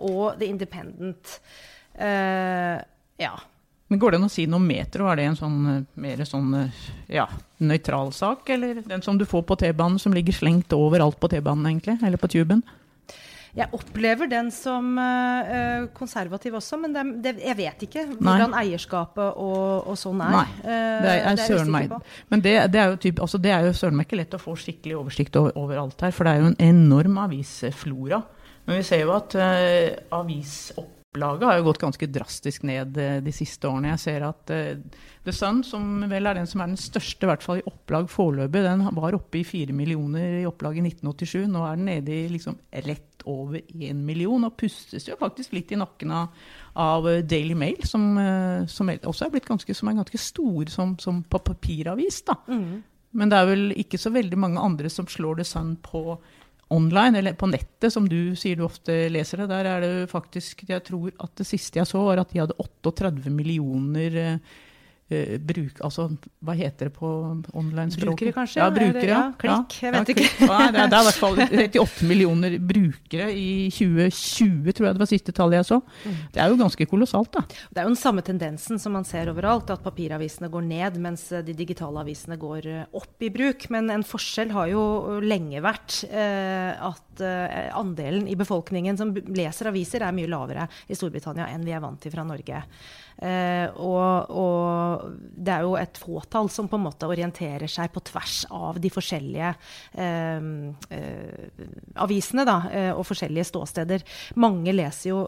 og 0.00 0.40
The 0.40 0.48
Independent. 0.50 1.38
Ja. 1.96 3.36
Men 3.86 4.00
Går 4.02 4.14
det 4.14 4.18
an 4.18 4.26
å 4.26 4.32
si 4.32 4.46
noe 4.50 4.62
Metro? 4.62 5.06
Er 5.06 5.20
det 5.20 5.28
en 5.30 5.38
sånn 5.38 5.58
mer 6.02 6.24
sånn 6.26 6.48
ja, 7.06 7.28
nøytral 7.62 8.10
sak? 8.16 8.48
Eller 8.50 8.80
den 8.82 9.04
som 9.04 9.18
du 9.18 9.22
får 9.28 9.44
på 9.46 9.58
T-banen, 9.62 10.00
som 10.02 10.14
ligger 10.16 10.34
slengt 10.34 10.74
overalt 10.74 11.20
på 11.22 11.30
T-banen, 11.30 11.68
egentlig? 11.70 12.00
Eller 12.02 12.18
på 12.18 12.30
tuben? 12.32 12.64
Jeg 13.56 13.72
opplever 13.72 14.28
den 14.28 14.50
som 14.52 14.98
uh, 15.00 15.86
konservativ 15.96 16.58
også, 16.58 16.76
men 16.82 16.92
det, 16.92 17.04
det, 17.24 17.32
jeg 17.40 17.56
vet 17.56 17.84
ikke 17.86 18.02
hvordan 18.10 18.52
Nei. 18.52 18.64
eierskapet 18.66 19.38
og, 19.40 19.86
og, 19.86 19.94
sånn 19.96 20.20
er. 20.26 20.34
Nei, 20.34 20.48
det 20.66 21.14
er, 21.14 21.22
er 21.30 21.40
søren 21.40 21.72
meg. 21.72 21.94
Men 22.28 22.44
det, 22.44 22.52
det, 22.74 22.82
er 22.82 22.92
jo 22.92 22.98
typ, 23.06 23.22
altså 23.24 23.40
det 23.40 23.54
er 23.56 23.64
jo 23.64 23.72
søren 23.78 23.96
meg 23.96 24.10
ikke 24.10 24.20
lett 24.20 24.36
å 24.36 24.42
få 24.42 24.58
skikkelig 24.60 24.98
oversikt 24.98 25.40
over, 25.40 25.56
over, 25.56 25.80
alt 25.86 26.04
her, 26.04 26.12
for 26.12 26.28
det 26.28 26.34
er 26.34 26.44
jo 26.44 26.50
en 26.50 26.60
enorm 26.66 27.16
avisflora. 27.24 28.20
Men 28.68 28.82
vi 28.82 28.84
ser 28.90 29.06
jo 29.06 29.14
at 29.16 29.38
uh, 29.40 30.84
avisopplaget 31.16 31.48
har 31.48 31.58
jo 31.58 31.66
gått 31.66 31.80
ganske 31.80 32.06
drastisk 32.06 32.62
ned 32.66 32.96
uh, 32.96 33.20
de 33.22 33.32
siste 33.32 33.66
årene. 33.68 33.94
Jeg 33.94 34.02
ser 34.02 34.26
at 34.26 34.52
uh, 34.52 35.00
The 35.24 35.32
Sun, 35.32 35.62
som 35.64 36.04
vel 36.08 36.26
er 36.26 36.34
den 36.38 36.46
som 36.46 36.60
er 36.60 36.70
den 36.70 36.80
største, 36.80 37.24
i 37.24 37.30
hvert 37.30 37.42
fall 37.42 37.60
i 37.60 37.66
opplag 37.66 38.08
foreløpig, 38.10 38.62
den 38.62 38.86
var 38.96 39.16
oppe 39.16 39.40
i 39.40 39.44
fire 39.44 39.72
millioner 39.72 40.42
i 40.42 40.46
opplag 40.46 40.78
i 40.78 40.84
1987. 40.84 41.46
Nå 41.50 41.64
er 41.64 41.76
den 41.76 41.88
nede 41.90 42.14
i 42.14 42.28
liksom 42.30 42.58
rett 42.86 43.24
over 43.26 43.58
én 43.74 44.04
million, 44.06 44.44
og 44.46 44.56
pustes 44.56 45.08
jo 45.08 45.16
faktisk 45.18 45.56
litt 45.56 45.72
i 45.72 45.78
nakken 45.80 46.12
av, 46.14 46.28
av 46.78 47.08
Daily 47.26 47.56
Mail, 47.58 47.80
som, 47.82 48.04
eh, 48.22 48.66
som, 48.70 48.86
også 48.86 49.26
er 49.26 49.32
blitt 49.32 49.48
ganske, 49.48 49.74
som 49.74 49.90
er 49.90 49.96
ganske 49.98 50.20
stor 50.20 50.70
som, 50.70 50.94
som 51.02 51.24
på 51.26 51.40
papiravis. 51.42 52.20
da. 52.28 52.36
Mm. 52.46 52.84
Men 53.16 53.32
det 53.32 53.40
er 53.40 53.48
vel 53.48 53.72
ikke 53.74 53.98
så 53.98 54.12
veldig 54.14 54.38
mange 54.38 54.62
andre 54.62 54.92
som 54.92 55.08
slår 55.10 55.40
The 55.40 55.48
Sun 55.48 55.74
på 55.82 56.20
online, 56.74 57.18
eller 57.18 57.36
på 57.38 57.48
nettet, 57.50 57.92
som 57.92 58.08
du 58.10 58.34
sier 58.38 58.58
du 58.58 58.64
ofte 58.66 58.94
leser 59.12 59.42
det. 59.42 59.50
Der 59.52 59.68
er 59.70 59.84
det 59.84 60.10
faktisk 60.10 60.64
Jeg 60.68 60.82
tror 60.86 61.12
at 61.22 61.34
det 61.38 61.46
siste 61.46 61.78
jeg 61.78 61.86
så, 61.86 62.02
var 62.02 62.22
at 62.22 62.32
de 62.32 62.42
hadde 62.42 62.58
38 62.58 63.30
millioner 63.30 64.16
eh, 64.22 64.54
Uh, 65.06 65.36
bruk, 65.38 65.78
altså, 65.86 66.08
hva 66.42 66.56
heter 66.58 66.88
det 66.88 66.96
på 66.96 67.08
online-språket? 67.54 68.08
Brukere, 68.10 68.32
kanskje? 68.34 68.58
Ja, 68.58 68.70
brukere, 68.74 69.10
ja. 69.12 69.20
Klikk, 69.38 69.76
jeg 69.84 69.94
vet 69.94 70.10
ja, 70.10 70.14
ikke. 70.16 70.48
ja, 70.48 70.58
det, 70.74 70.82
er, 70.82 70.96
i 70.98 71.06
hvert 71.06 71.20
fall 71.20 71.38
38 71.46 72.08
millioner 72.10 72.56
brukere 72.58 73.28
i 73.30 73.68
2020, 73.70 74.74
tror 74.74 74.88
jeg 74.88 74.96
det 74.96 75.04
var 75.04 75.10
siste 75.10 75.34
tallet 75.36 75.60
jeg 75.60 75.68
så. 75.70 75.78
Mm. 76.02 76.18
Det 76.34 76.42
er 76.42 76.50
jo 76.50 76.58
ganske 76.58 76.88
kolossalt, 76.90 77.30
da. 77.38 77.44
Det 77.46 77.82
er 77.82 77.86
jo 77.86 77.94
den 77.94 78.00
samme 78.00 78.24
tendensen 78.26 78.82
som 78.82 78.96
man 78.98 79.06
ser 79.06 79.30
overalt, 79.30 79.70
at 79.70 79.84
papiravisene 79.84 80.50
går 80.50 80.66
ned, 80.66 80.98
mens 81.06 81.28
de 81.46 81.54
digitale 81.56 82.02
avisene 82.02 82.38
går 82.40 82.70
eh, 82.72 82.84
opp 82.98 83.22
i 83.22 83.30
bruk. 83.32 83.68
Men 83.74 83.94
en 83.94 84.06
forskjell 84.06 84.52
har 84.56 84.70
jo 84.72 84.84
lenge 85.22 85.62
vært 85.64 86.02
eh, 86.10 86.74
at 86.74 87.24
eh, 87.24 87.70
andelen 87.78 88.26
i 88.30 88.38
befolkningen 88.38 88.98
som 88.98 89.14
leser 89.14 89.70
aviser, 89.70 90.02
er 90.02 90.16
mye 90.16 90.30
lavere 90.30 90.66
i 90.90 90.98
Storbritannia 90.98 91.50
enn 91.52 91.66
vi 91.66 91.74
er 91.76 91.84
vant 91.84 92.00
til 92.02 92.14
fra 92.14 92.26
Norge. 92.26 92.64
Eh, 93.16 93.68
og, 93.80 94.28
og, 94.28 95.04
det 95.16 95.54
er 95.54 95.64
jo 95.64 95.76
et 95.80 96.00
fåtall 96.00 96.50
som 96.52 96.68
på 96.68 96.76
en 96.76 96.84
måte 96.84 97.08
orienterer 97.08 97.70
seg 97.70 97.88
på 97.94 98.02
tvers 98.04 98.42
av 98.52 98.80
de 98.82 98.90
forskjellige 98.92 99.52
eh, 99.96 100.48
eh, 100.92 101.62
avisene 102.04 102.44
da, 102.48 102.58
eh, 102.70 102.90
og 102.92 103.06
forskjellige 103.08 103.48
ståsteder. 103.52 104.04
Mange 104.42 104.74
leser 104.76 105.10
jo 105.10 105.22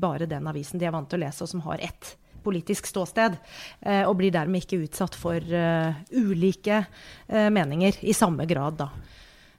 bare 0.00 0.28
den 0.28 0.48
avisen 0.50 0.80
de 0.80 0.88
er 0.88 0.94
vant 0.94 1.08
til 1.10 1.20
å 1.20 1.24
lese, 1.24 1.44
og 1.44 1.50
som 1.50 1.64
har 1.64 1.80
ett 1.84 2.14
politisk 2.40 2.86
ståsted, 2.88 3.34
og 4.08 4.14
blir 4.16 4.32
dermed 4.32 4.62
ikke 4.62 4.78
utsatt 4.86 5.16
for 5.18 5.44
ulike 5.44 6.78
meninger 7.28 7.98
i 8.00 8.14
samme 8.16 8.46
grad. 8.48 8.78
da. 8.80 8.88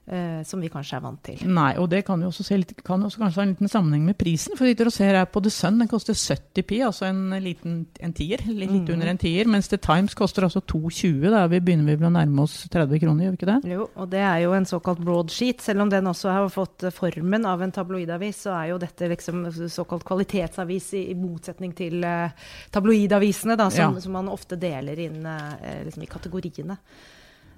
Uh, 0.02 0.40
som 0.42 0.58
vi 0.58 0.66
kanskje 0.66 0.96
er 0.96 1.02
vant 1.04 1.20
til. 1.22 1.42
Nei, 1.46 1.76
og 1.78 1.84
det 1.92 2.00
kan 2.02 2.18
jo 2.18 2.32
også, 2.32 2.42
litt, 2.58 2.72
kan 2.82 3.04
også 3.06 3.20
kanskje 3.20 3.38
ha 3.38 3.44
en 3.44 3.50
liten 3.52 3.70
sammenheng 3.70 4.08
med 4.08 4.16
prisen. 4.18 4.56
For 4.58 4.66
sitter 4.66 4.88
og 4.90 4.94
ser 4.96 5.14
her 5.14 5.28
på 5.30 5.38
The 5.44 5.50
Sun, 5.54 5.76
den 5.78 5.90
koster 5.90 6.16
70 6.18 6.64
pi, 6.66 6.80
altså 6.82 7.06
en 7.06 7.36
liten 7.44 7.76
en 8.02 8.14
tier. 8.18 8.40
Litt 8.48 8.72
mm. 8.72 8.88
under 8.96 9.12
en 9.12 9.20
tier. 9.22 9.46
Mens 9.46 9.70
The 9.70 9.78
Times 9.78 10.16
koster 10.18 10.48
altså 10.48 10.58
2,20. 10.58 11.28
Da 11.30 11.44
vi 11.52 11.60
begynner 11.62 11.94
vi 11.94 12.08
å 12.08 12.10
nærme 12.10 12.42
oss 12.42 12.56
30 12.72 12.98
kroner, 12.98 13.28
gjør 13.28 13.36
vi 13.36 13.38
ikke 13.38 13.48
det? 13.52 13.70
Jo, 13.70 13.86
og 13.94 14.08
det 14.10 14.24
er 14.26 14.40
jo 14.42 14.56
en 14.56 14.66
såkalt 14.66 15.04
broadsheet. 15.06 15.62
Selv 15.62 15.84
om 15.84 15.92
den 15.92 16.10
også 16.10 16.34
har 16.34 16.50
fått 16.50 16.88
formen 16.96 17.46
av 17.46 17.62
en 17.62 17.74
tabloidavis, 17.76 18.40
så 18.48 18.56
er 18.56 18.72
jo 18.72 18.80
dette 18.82 19.10
liksom 19.12 19.44
såkalt 19.70 20.02
kvalitetsavis 20.08 20.88
i, 20.98 21.04
i 21.12 21.14
motsetning 21.20 21.76
til 21.78 22.02
uh, 22.02 22.50
tabloidavisene, 22.74 23.54
da, 23.60 23.70
som, 23.70 23.94
ja. 23.94 24.02
som, 24.02 24.18
man 24.18 24.34
ofte 24.34 24.58
deler 24.58 24.98
inn 25.06 25.22
uh, 25.22 25.54
liksom 25.86 26.02
i 26.02 26.10
kategoriene 26.10 26.78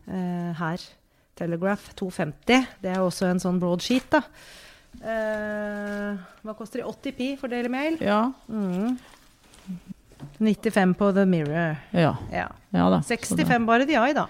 her. 0.04 0.82
Telegraph 1.38 1.94
250. 1.98 2.66
Det 2.82 2.92
er 2.94 3.02
også 3.02 3.26
en 3.30 3.42
sånn 3.42 3.58
broadsheet. 3.62 4.06
da. 4.14 4.22
Eh, 5.02 6.14
hva 6.44 6.54
koster 6.54 6.80
det? 6.80 6.86
80 6.86 7.16
pi 7.18 7.28
for 7.40 7.50
Daily 7.50 7.68
Mail? 7.72 7.98
Ja. 8.04 8.30
95 10.38 10.94
på 10.98 11.12
The 11.12 11.24
Mirror. 11.26 11.76
Ja. 11.90 12.16
Ja. 12.32 12.48
ja 12.70 12.90
da. 12.90 13.02
Så 13.02 13.16
det- 13.16 13.26
65 13.26 13.66
bare 13.66 13.86
de 13.86 13.94
har, 13.94 14.08
i, 14.08 14.12
da. 14.16 14.28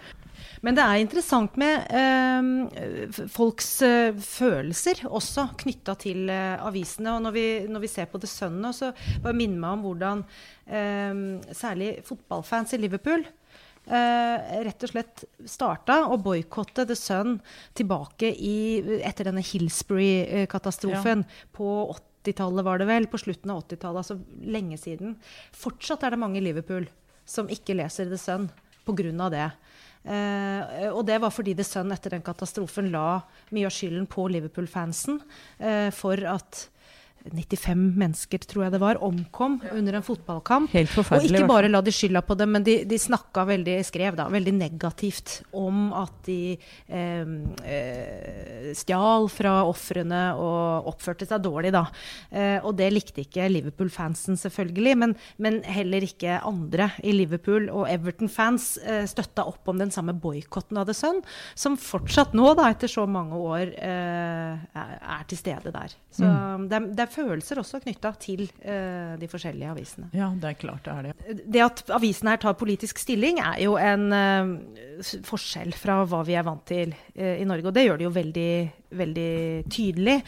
Men 0.64 0.74
det 0.74 0.82
er 0.82 0.96
interessant 1.02 1.56
med 1.60 1.84
eh, 1.92 3.20
folks 3.28 3.82
eh, 3.84 4.14
følelser 4.16 5.04
også 5.04 5.50
knytta 5.60 5.94
til 6.00 6.30
avisene. 6.32 7.12
Og 7.18 7.22
når 7.26 7.32
vi, 7.36 7.46
når 7.68 7.80
vi 7.84 7.88
ser 7.92 8.06
på 8.08 8.18
The 8.18 8.26
Sun 8.30 8.62
nå, 8.62 8.72
så 8.72 8.94
bare 9.22 9.36
minner 9.36 9.60
meg 9.60 9.70
om 9.76 9.84
hvordan 9.84 10.24
særlig 11.52 11.98
fotballfans 12.08 12.72
i 12.72 12.78
Liverpool 12.80 13.20
rett 13.84 14.84
og 14.86 14.90
slett 14.90 15.24
starta 15.50 15.98
å 16.08 16.16
boikotte 16.16 16.86
The 16.88 16.96
Sun 16.96 17.36
tilbake 17.76 18.30
i, 18.32 18.56
etter 19.04 19.28
denne 19.28 19.44
Hillsbury-katastrofen 19.44 21.26
på 21.52 21.70
80-tallet, 22.24 22.64
var 22.64 22.80
det 22.80 22.88
vel. 22.88 23.08
På 23.12 23.20
slutten 23.20 23.52
av 23.52 23.66
80-tallet, 23.66 24.00
altså 24.00 24.48
lenge 24.48 24.78
siden. 24.80 25.18
Fortsatt 25.52 26.06
er 26.06 26.14
det 26.14 26.22
mange 26.22 26.40
i 26.40 26.46
Liverpool 26.46 26.88
som 27.28 27.50
ikke 27.52 27.76
leser 27.76 28.08
The 28.08 28.20
Sun 28.20 28.48
pga. 28.84 29.28
det. 29.30 29.50
Uh, 30.04 30.92
og 30.92 31.06
det 31.08 31.16
var 31.22 31.32
fordi 31.32 31.54
The 31.56 31.64
Sun 31.64 31.92
etter 31.94 32.12
den 32.12 32.24
katastrofen 32.24 32.90
la 32.92 33.22
mye 33.56 33.68
av 33.70 33.72
skylden 33.72 34.04
på 34.06 34.26
Liverpool-fansen 34.28 35.16
uh, 35.16 35.90
for 35.96 36.20
at 36.28 36.66
95 37.32 37.94
mennesker, 37.96 38.42
tror 38.44 38.66
jeg 38.66 38.74
det 38.74 38.80
var, 38.82 38.98
omkom 39.04 39.56
under 39.72 39.96
en 39.96 40.04
fotballkamp. 40.04 40.72
Helt 40.74 40.90
Og 40.92 40.98
forferdelig. 41.00 41.30
Og 41.32 41.38
ikke 41.40 41.48
bare 41.48 41.70
la 41.70 41.80
de 41.84 41.94
skylda 41.94 42.20
på 42.26 42.36
dem, 42.36 42.52
men 42.52 42.66
de, 42.66 42.74
de 42.88 42.98
snakka 43.00 43.46
veldig, 43.48 43.78
skrev 43.88 44.18
da, 44.18 44.26
veldig 44.32 44.52
negativt 44.58 45.38
om 45.56 45.86
at 45.96 46.18
de 46.28 46.38
eh, 46.52 47.32
eh, 47.64 48.68
stjal 48.76 49.30
fra 49.32 49.54
ofrene 49.70 50.22
og 50.36 50.90
oppførte 50.92 51.28
seg 51.28 51.40
dårlig, 51.46 51.72
da. 51.74 51.86
Eh, 52.28 52.58
og 52.60 52.76
det 52.76 52.90
likte 52.92 53.24
ikke 53.24 53.48
Liverpool-fansen, 53.54 54.36
selvfølgelig, 54.40 54.94
men, 55.00 55.16
men 55.40 55.62
heller 55.64 56.04
ikke 56.04 56.42
andre 56.44 56.90
i 57.00 57.16
Liverpool. 57.16 57.70
Og 57.72 57.88
Everton-fans 57.88 58.74
eh, 58.84 59.08
støtta 59.08 59.46
opp 59.48 59.72
om 59.72 59.80
den 59.80 59.94
samme 59.94 60.12
boikotten 60.12 60.82
av 60.82 60.90
The 60.90 60.98
Sun, 60.98 61.24
som 61.56 61.80
fortsatt 61.80 62.36
nå, 62.36 62.50
da, 62.58 62.68
etter 62.74 62.90
så 62.90 63.08
mange 63.08 63.40
år, 63.40 63.72
eh, 63.80 64.68
er, 64.84 65.26
til 65.30 65.40
stede 65.40 65.72
der. 65.72 65.96
Så 66.14 66.28
det, 66.68 66.76
er, 66.76 66.92
det 66.92 67.08
er 67.08 67.13
følelser 67.14 67.60
også 67.62 67.80
knytta 67.84 68.12
til 68.22 68.44
uh, 68.64 69.14
de 69.20 69.28
forskjellige 69.30 69.70
avisene. 69.72 70.10
Ja, 70.16 70.30
det 70.40 70.50
er 70.50 70.60
klart 70.60 70.84
det 70.86 70.94
er 70.94 71.08
det. 71.08 71.38
det 71.56 71.64
at 71.64 71.82
avisene 71.94 72.34
her 72.34 72.42
tar 72.42 72.58
politisk 72.58 73.00
stilling, 73.02 73.40
er 73.42 73.60
jo 73.64 73.76
en 73.80 74.08
uh, 74.12 75.12
forskjell 75.26 75.74
fra 75.78 76.02
hva 76.08 76.22
vi 76.26 76.36
er 76.38 76.46
vant 76.46 76.64
til 76.68 76.94
uh, 76.94 77.34
i 77.38 77.46
Norge. 77.48 77.70
Og 77.70 77.76
det 77.76 77.86
gjør 77.86 78.00
det 78.00 78.08
jo 78.08 78.14
veldig, 78.14 78.50
veldig 78.96 79.64
tydelig. 79.72 80.18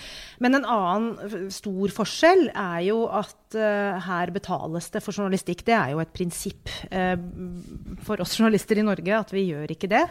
Men 0.42 0.58
en 0.58 0.68
annen 0.76 1.50
stor 1.52 1.92
forskjell 1.94 2.48
er 2.52 2.80
jo 2.88 3.04
at 3.08 3.56
uh, 3.56 3.96
her 4.06 4.32
betales 4.34 4.88
det 4.94 5.02
for 5.04 5.14
journalistikk. 5.16 5.64
Det 5.66 5.76
er 5.76 5.94
jo 5.94 6.02
et 6.02 6.12
prinsipp 6.14 6.72
uh, 6.90 7.16
for 8.06 8.22
oss 8.22 8.36
journalister 8.38 8.80
i 8.80 8.86
Norge 8.86 9.16
at 9.16 9.32
vi 9.34 9.48
gjør 9.50 9.74
ikke 9.76 9.90
det. 9.92 10.04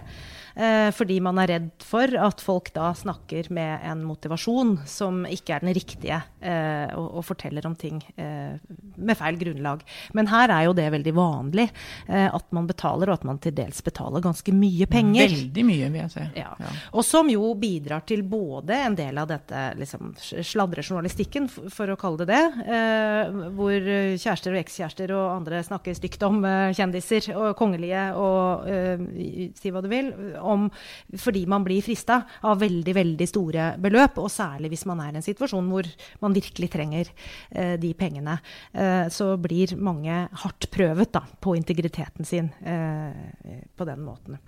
Uh, 0.55 0.89
fordi 0.95 1.19
man 1.23 1.39
er 1.43 1.51
redd 1.55 1.83
for 1.83 2.15
at 2.27 2.43
folk 2.43 2.71
da 2.75 2.93
snakker 2.95 3.49
med 3.55 3.83
en 3.85 4.05
motivasjon 4.07 4.77
som 4.87 5.25
ikke 5.27 5.57
er 5.57 5.65
den 5.65 5.75
riktige, 5.75 6.21
og, 6.45 7.05
og 7.19 7.23
forteller 7.25 7.65
om 7.67 7.73
ting 7.77 7.97
med 8.15 9.17
feil 9.17 9.37
grunnlag. 9.39 9.81
Men 10.17 10.29
her 10.29 10.51
er 10.53 10.67
jo 10.67 10.75
det 10.77 10.85
veldig 10.93 11.13
vanlig, 11.17 11.65
at 12.07 12.45
man 12.55 12.67
betaler, 12.69 13.09
og 13.09 13.19
at 13.19 13.25
man 13.27 13.39
til 13.41 13.55
dels 13.57 13.81
betaler 13.85 14.23
ganske 14.23 14.53
mye 14.55 14.87
penger. 14.89 15.33
Veldig 15.33 15.65
mye, 15.67 15.89
vil 15.89 16.01
jeg 16.03 16.13
si. 16.13 16.25
Ja. 16.37 16.53
Og 16.93 17.05
som 17.07 17.29
jo 17.31 17.49
bidrar 17.59 18.05
til 18.07 18.23
både 18.29 18.44
en 18.75 18.97
del 18.97 19.17
av 19.17 19.29
dette 19.33 19.65
liksom, 19.79 20.13
sladrejournalistikken, 20.21 21.49
for 21.49 21.89
å 21.89 21.99
kalle 21.99 22.25
det 22.25 22.35
det, 22.35 22.43
eh, 22.75 23.31
hvor 23.55 23.73
eh, 23.75 24.15
kjærester 24.19 24.53
og 24.53 24.59
ekskjærester 24.61 25.13
og 25.15 25.25
andre 25.37 25.61
snakker 25.65 25.95
stygt 25.97 26.23
om 26.27 26.41
eh, 26.47 26.73
kjendiser 26.75 27.29
og 27.35 27.55
kongelige 27.59 28.05
og 28.19 28.65
si 29.57 29.71
hva 29.73 29.81
du 29.83 29.89
vil, 29.91 30.11
om, 30.39 30.67
fordi 31.19 31.45
man 31.49 31.65
blir 31.65 31.83
frista 31.85 32.21
av 32.45 32.59
veldig, 32.61 32.93
veldig 32.95 33.27
store 33.29 33.67
beløp, 33.81 34.19
og 34.21 34.31
særlig 34.31 34.71
hvis 34.73 34.85
man 34.89 35.01
er 35.03 35.13
i 35.13 35.19
en 35.19 35.25
situasjon 35.25 35.69
hvor 35.71 35.87
man 36.23 36.35
virkelig 36.35 36.69
trenger 36.73 37.09
de 37.79 37.91
pengene. 37.97 38.37
Så 39.13 39.27
blir 39.41 39.75
mange 39.77 40.17
hardt 40.43 40.67
prøvet 40.73 41.11
da, 41.15 41.23
på 41.41 41.55
integriteten 41.57 42.27
sin 42.27 42.49
på 43.75 43.87
den 43.87 44.03
måten. 44.05 44.39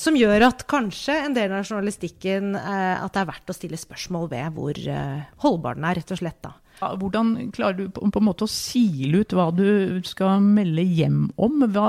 Som 0.00 0.18
gjør 0.18 0.48
at 0.48 0.66
kanskje 0.70 1.18
en 1.26 1.36
del 1.36 1.54
av 1.54 1.66
journalistikken 1.66 2.56
at 2.56 3.15
det 3.16 3.24
er 3.24 3.32
verdt 3.32 3.50
å 3.52 3.56
stille 3.56 3.80
spørsmål 3.80 4.30
ved 4.32 4.56
hvor 4.56 4.76
eh, 4.76 5.26
holdbar 5.42 5.78
den 5.78 5.88
er, 5.88 6.00
rett 6.00 6.12
og 6.12 6.20
slett. 6.20 6.40
da. 6.44 6.54
Hvordan 6.76 7.32
klarer 7.56 7.78
du 7.78 7.84
på, 7.88 8.04
en 8.04 8.26
måte 8.26 8.44
å 8.44 8.52
sile 8.52 9.22
ut 9.24 9.32
hva 9.32 9.48
du 9.56 10.02
skal 10.04 10.44
melde 10.44 10.84
hjem 10.84 11.22
om? 11.40 11.64
Hva, 11.72 11.88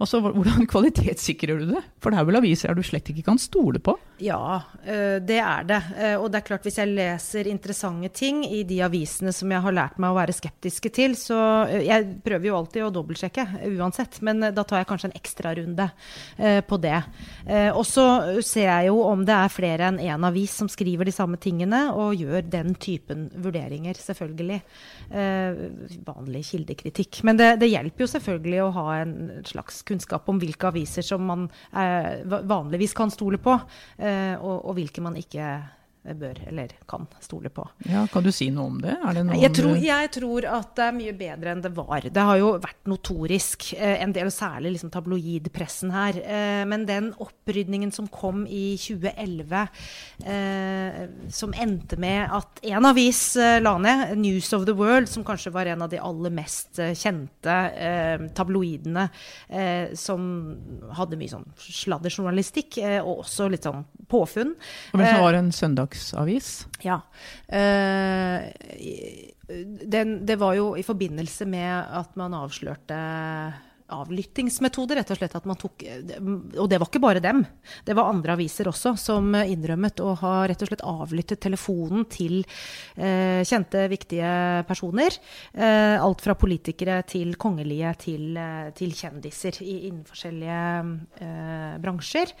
altså, 0.00 0.20
hvordan 0.24 0.66
kvalitetssikrer 0.70 1.60
du 1.60 1.70
det? 1.74 1.82
For 2.00 2.12
det 2.12 2.20
er 2.20 2.26
vel 2.28 2.38
aviser 2.40 2.74
du 2.76 2.82
slett 2.86 3.10
ikke 3.12 3.26
kan 3.26 3.40
stole 3.40 3.80
på? 3.84 3.94
Ja, 4.20 4.62
eh, 4.84 5.18
det 5.24 5.38
er 5.40 5.66
det. 5.68 5.80
Eh, 5.96 6.14
Og 6.20 6.30
det 6.32 6.40
er 6.40 6.46
klart 6.48 6.66
hvis 6.66 6.78
jeg 6.80 6.92
leser 6.92 7.48
interessante 7.48 8.10
ting 8.16 8.42
i 8.44 8.62
de 8.68 8.80
avisene 8.84 9.32
som 9.32 9.50
jeg 9.52 9.64
har 9.64 9.76
lært 9.76 10.00
meg 10.00 10.12
å 10.12 10.18
være 10.18 10.36
skeptiske 10.36 10.92
til, 10.96 11.16
så 11.16 11.38
eh, 11.68 11.84
Jeg 11.90 12.06
prøver 12.24 12.50
jo 12.50 12.56
alltid 12.58 12.84
å 12.86 12.92
dobbeltsjekke 12.94 13.46
uansett, 13.76 14.20
men 14.26 14.40
da 14.40 14.64
tar 14.64 14.82
jeg 14.82 14.88
kanskje 14.90 15.10
en 15.10 15.16
ekstrarunde 15.18 15.86
på 16.68 16.76
det. 16.80 16.98
Og 17.74 17.82
så 17.88 18.04
ser 18.44 18.68
jeg 18.68 18.88
jo 18.88 19.00
om 19.04 19.22
det 19.26 19.34
er 19.34 19.52
flere 19.52 19.88
enn 19.90 19.98
én 20.02 20.26
avis 20.26 20.54
som 20.60 20.68
skriver 20.70 21.08
de 21.08 21.14
samme 21.14 21.38
tingene, 21.40 21.82
og 21.92 22.18
gjør 22.18 22.44
den 22.50 22.74
typen 22.80 23.26
vurderinger, 23.42 23.98
selvfølgelig. 23.98 24.60
Vanlig 26.06 26.44
kildekritikk. 26.50 27.22
Men 27.26 27.40
det, 27.40 27.50
det 27.62 27.70
hjelper 27.72 28.04
jo 28.04 28.10
selvfølgelig 28.14 28.62
å 28.64 28.70
ha 28.76 28.86
en 29.00 29.14
slags 29.48 29.82
kunnskap 29.90 30.28
om 30.30 30.40
hvilke 30.40 30.70
aviser 30.70 31.06
som 31.06 31.26
man 31.26 31.48
eh, 31.74 32.22
vanligvis 32.26 32.96
kan 32.96 33.12
stole 33.12 33.40
på, 33.42 33.58
eh, 33.98 34.34
og, 34.38 34.56
og 34.70 34.78
hvilke 34.78 35.04
man 35.04 35.18
ikke 35.20 35.50
bør 36.02 36.38
eller 36.48 36.72
kan 36.88 37.06
stole 37.20 37.50
på. 37.52 37.66
Ja, 37.90 38.06
Kan 38.10 38.24
du 38.24 38.32
si 38.32 38.48
noe 38.50 38.70
om 38.70 38.78
det? 38.80 38.96
Det 39.14 39.40
Jeg 39.40 39.52
tror, 39.56 39.76
jeg 39.76 40.10
tror 40.16 40.46
at 40.48 40.72
det 40.78 40.86
er 40.86 40.96
mye 40.96 41.14
bedre 41.16 41.52
enn 41.52 41.62
det 41.64 41.72
var. 41.76 42.06
Det 42.08 42.24
har 42.30 42.38
jo 42.40 42.52
vært 42.62 42.88
notorisk, 42.88 43.74
eh, 43.76 44.00
en 44.02 44.14
del, 44.16 44.30
og 44.30 44.34
særlig 44.34 44.72
liksom 44.74 44.92
tabloidpressen 44.94 45.92
her. 45.92 46.20
Eh, 46.20 46.64
men 46.64 46.86
den 46.88 47.10
opprydningen 47.20 47.92
som 47.92 48.08
kom 48.08 48.46
i 48.46 48.76
2011, 48.80 49.68
eh, 50.24 51.00
som 51.28 51.52
endte 51.52 51.98
med 52.00 52.30
at 52.32 52.64
en 52.72 52.88
avis 52.88 53.36
la 53.36 53.76
ned, 53.78 54.16
News 54.18 54.52
of 54.56 54.64
the 54.66 54.74
World, 54.76 55.08
som 55.08 55.24
kanskje 55.24 55.52
var 55.52 55.66
en 55.66 55.82
av 55.82 55.90
de 55.90 56.00
aller 56.00 56.30
mest 56.30 56.80
kjente 56.96 57.56
tabloidene, 58.34 59.08
som 59.96 60.22
hadde 60.96 61.18
mye 61.18 61.30
sånn 61.32 61.46
sladderjournalistikk, 61.60 62.78
og 63.04 63.24
også 63.24 63.48
litt 63.50 63.66
sånn 63.66 63.84
påfunn. 64.10 64.54
Men 64.92 65.06
som 65.06 65.24
var 65.24 65.38
en 65.38 65.52
søndagsavis? 65.94 66.66
ja. 66.82 67.00
Eh, 67.48 68.52
den, 69.90 70.26
det 70.26 70.36
var 70.38 70.54
jo 70.54 70.76
i 70.78 70.82
forbindelse 70.86 71.46
med 71.46 71.72
at 71.74 72.14
man 72.16 72.34
avslørte 72.34 73.00
avlyttingsmetoder, 73.90 75.00
rett 75.00 75.10
og 75.12 75.18
slett. 75.18 75.34
At 75.36 75.46
man 75.48 75.58
tok, 75.58 75.82
og 75.82 76.68
det 76.70 76.78
var 76.80 76.88
ikke 76.88 77.02
bare 77.02 77.22
dem. 77.22 77.42
Det 77.86 77.96
var 77.96 78.10
andre 78.10 78.36
aviser 78.36 78.70
også 78.70 78.94
som 79.00 79.34
innrømmet 79.40 80.02
å 80.04 80.14
ha 80.22 80.34
rett 80.48 80.62
og 80.64 80.70
slett 80.70 80.84
avlyttet 80.86 81.42
telefonen 81.42 82.06
til 82.10 82.40
eh, 82.40 83.42
kjente, 83.46 83.86
viktige 83.90 84.32
personer. 84.68 85.16
Eh, 85.52 85.96
alt 86.00 86.24
fra 86.24 86.36
politikere 86.38 87.00
til 87.08 87.34
kongelige 87.40 87.94
til, 88.06 88.28
eh, 88.38 88.70
til 88.76 88.94
kjendiser 88.96 89.60
i, 89.64 89.76
innen 89.90 90.06
forskjellige 90.08 90.62
eh, 91.26 91.74
bransjer. 91.82 92.34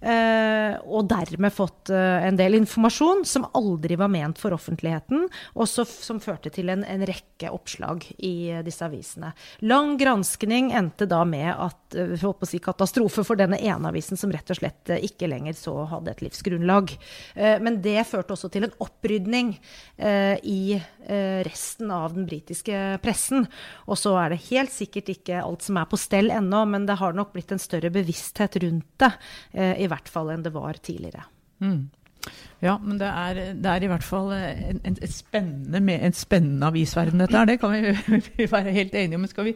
Eh, 0.00 0.74
og 0.84 1.08
dermed 1.08 1.54
fått 1.54 1.90
eh, 1.94 2.26
en 2.26 2.36
del 2.36 2.58
informasjon 2.58 3.24
som 3.28 3.46
aldri 3.56 3.96
var 3.98 4.10
ment 4.12 4.40
for 4.40 4.54
offentligheten, 4.56 5.26
og 5.56 5.68
som 5.70 6.20
førte 6.22 6.52
til 6.52 6.70
en, 6.72 6.84
en 6.84 7.04
rekke 7.08 7.50
oppslag 7.52 8.04
i 8.18 8.50
eh, 8.52 8.64
disse 8.66 8.84
avisene. 8.84 9.32
Lang 9.64 9.96
granskning 10.00 10.72
endte 10.76 11.08
da 11.08 11.22
med 11.28 11.48
at 11.52 11.96
jeg 11.96 12.20
holdt 12.20 12.44
å 12.44 12.48
si 12.50 12.60
katastrofe 12.60 13.24
for 13.24 13.38
denne 13.38 13.58
ene 13.62 13.88
avisen 13.88 14.18
som 14.20 14.32
rett 14.34 14.50
og 14.52 14.58
slett 14.58 14.90
ikke 15.06 15.28
lenger 15.30 15.54
så 15.56 15.72
hadde 15.88 16.12
et 16.12 16.22
livsgrunnlag. 16.24 16.90
Men 17.62 17.78
det 17.84 18.02
førte 18.08 18.34
også 18.34 18.50
til 18.52 18.66
en 18.66 18.74
opprydning 18.82 19.52
i 19.96 20.76
resten 21.46 21.92
av 21.94 22.16
den 22.16 22.26
britiske 22.28 22.80
pressen. 23.04 23.46
Og 23.86 24.00
så 24.00 24.16
er 24.18 24.34
det 24.34 24.42
helt 24.50 24.74
sikkert 24.74 25.12
ikke 25.14 25.40
alt 25.40 25.64
som 25.64 25.78
er 25.80 25.88
på 25.88 26.00
stell 26.00 26.32
ennå, 26.34 26.64
men 26.68 26.88
det 26.90 26.98
har 27.00 27.16
nok 27.16 27.32
blitt 27.36 27.54
en 27.54 27.62
større 27.62 27.92
bevissthet 27.94 28.58
rundt 28.66 28.90
det. 29.00 29.12
eh, 29.54 29.85
I 29.86 29.92
hvert 29.92 30.10
fall 30.12 30.34
enn 30.34 30.44
det 30.44 30.52
var 30.54 30.82
tidligere. 30.82 31.24
Ja, 32.64 32.76
men 32.82 32.98
det 32.98 33.06
er, 33.06 33.40
det 33.54 33.70
er 33.70 33.84
i 33.84 33.90
hvert 33.90 34.04
fall 34.04 34.32
en, 34.34 34.80
en, 34.82 34.96
spennende, 35.12 35.82
en 35.94 36.16
spennende 36.16 36.70
avisverden, 36.72 37.22
dette 37.22 37.38
her. 37.38 37.48
Det 37.48 37.60
kan 37.62 37.74
vi, 37.74 37.94
vi 38.38 38.48
være 38.50 38.74
helt 38.74 38.96
enige 38.96 39.20
om. 39.20 39.26
Men 39.26 39.32
skal 39.32 39.50
vi 39.50 39.54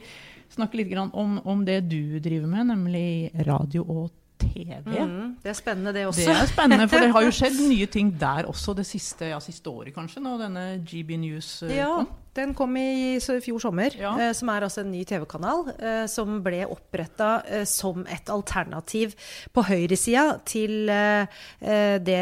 snakke 0.50 0.80
litt 0.80 0.90
grann 0.92 1.12
om, 1.16 1.38
om 1.48 1.66
det 1.66 1.82
du 1.90 2.18
driver 2.22 2.50
med, 2.50 2.70
nemlig 2.72 3.30
radio 3.46 3.84
og 3.84 4.10
TV. 4.40 4.86
Mm, 4.86 5.36
det 5.42 5.52
er 5.52 5.56
spennende, 5.56 5.92
det 5.94 6.06
også. 6.06 6.24
Det 6.28 6.36
er 6.36 6.48
spennende, 6.48 6.88
for 6.88 7.04
det 7.04 7.12
har 7.12 7.26
jo 7.26 7.34
skjedd 7.40 7.58
nye 7.68 7.88
ting 7.92 8.12
der 8.20 8.48
også 8.48 8.74
det 8.78 8.86
siste, 8.88 9.28
ja, 9.32 9.40
siste 9.44 9.70
året, 9.70 9.92
kanskje, 9.94 10.22
når 10.24 10.44
denne 10.46 10.64
GB 10.86 11.18
News 11.20 11.50
eh, 11.66 11.76
Ja, 11.76 11.92
kom. 11.98 12.08
Den 12.36 12.52
kom 12.54 12.76
i 12.78 13.18
fjor 13.42 13.58
sommer, 13.60 13.90
Ja. 13.98 14.12
eh, 14.20 14.32
som 14.36 14.48
er 14.52 14.62
altså 14.62 14.80
en 14.84 14.90
ny 14.92 15.04
TV-kanal 15.04 15.72
eh, 15.78 16.06
som 16.06 16.36
ble 16.44 16.62
oppretta 16.70 17.42
eh, 17.48 17.64
som 17.66 18.04
et 18.06 18.30
alternativ 18.30 19.14
på 19.52 19.64
høyresida 19.66 20.38
til 20.46 20.88
eh, 20.88 21.26
eh, 21.60 21.96
det 21.98 22.20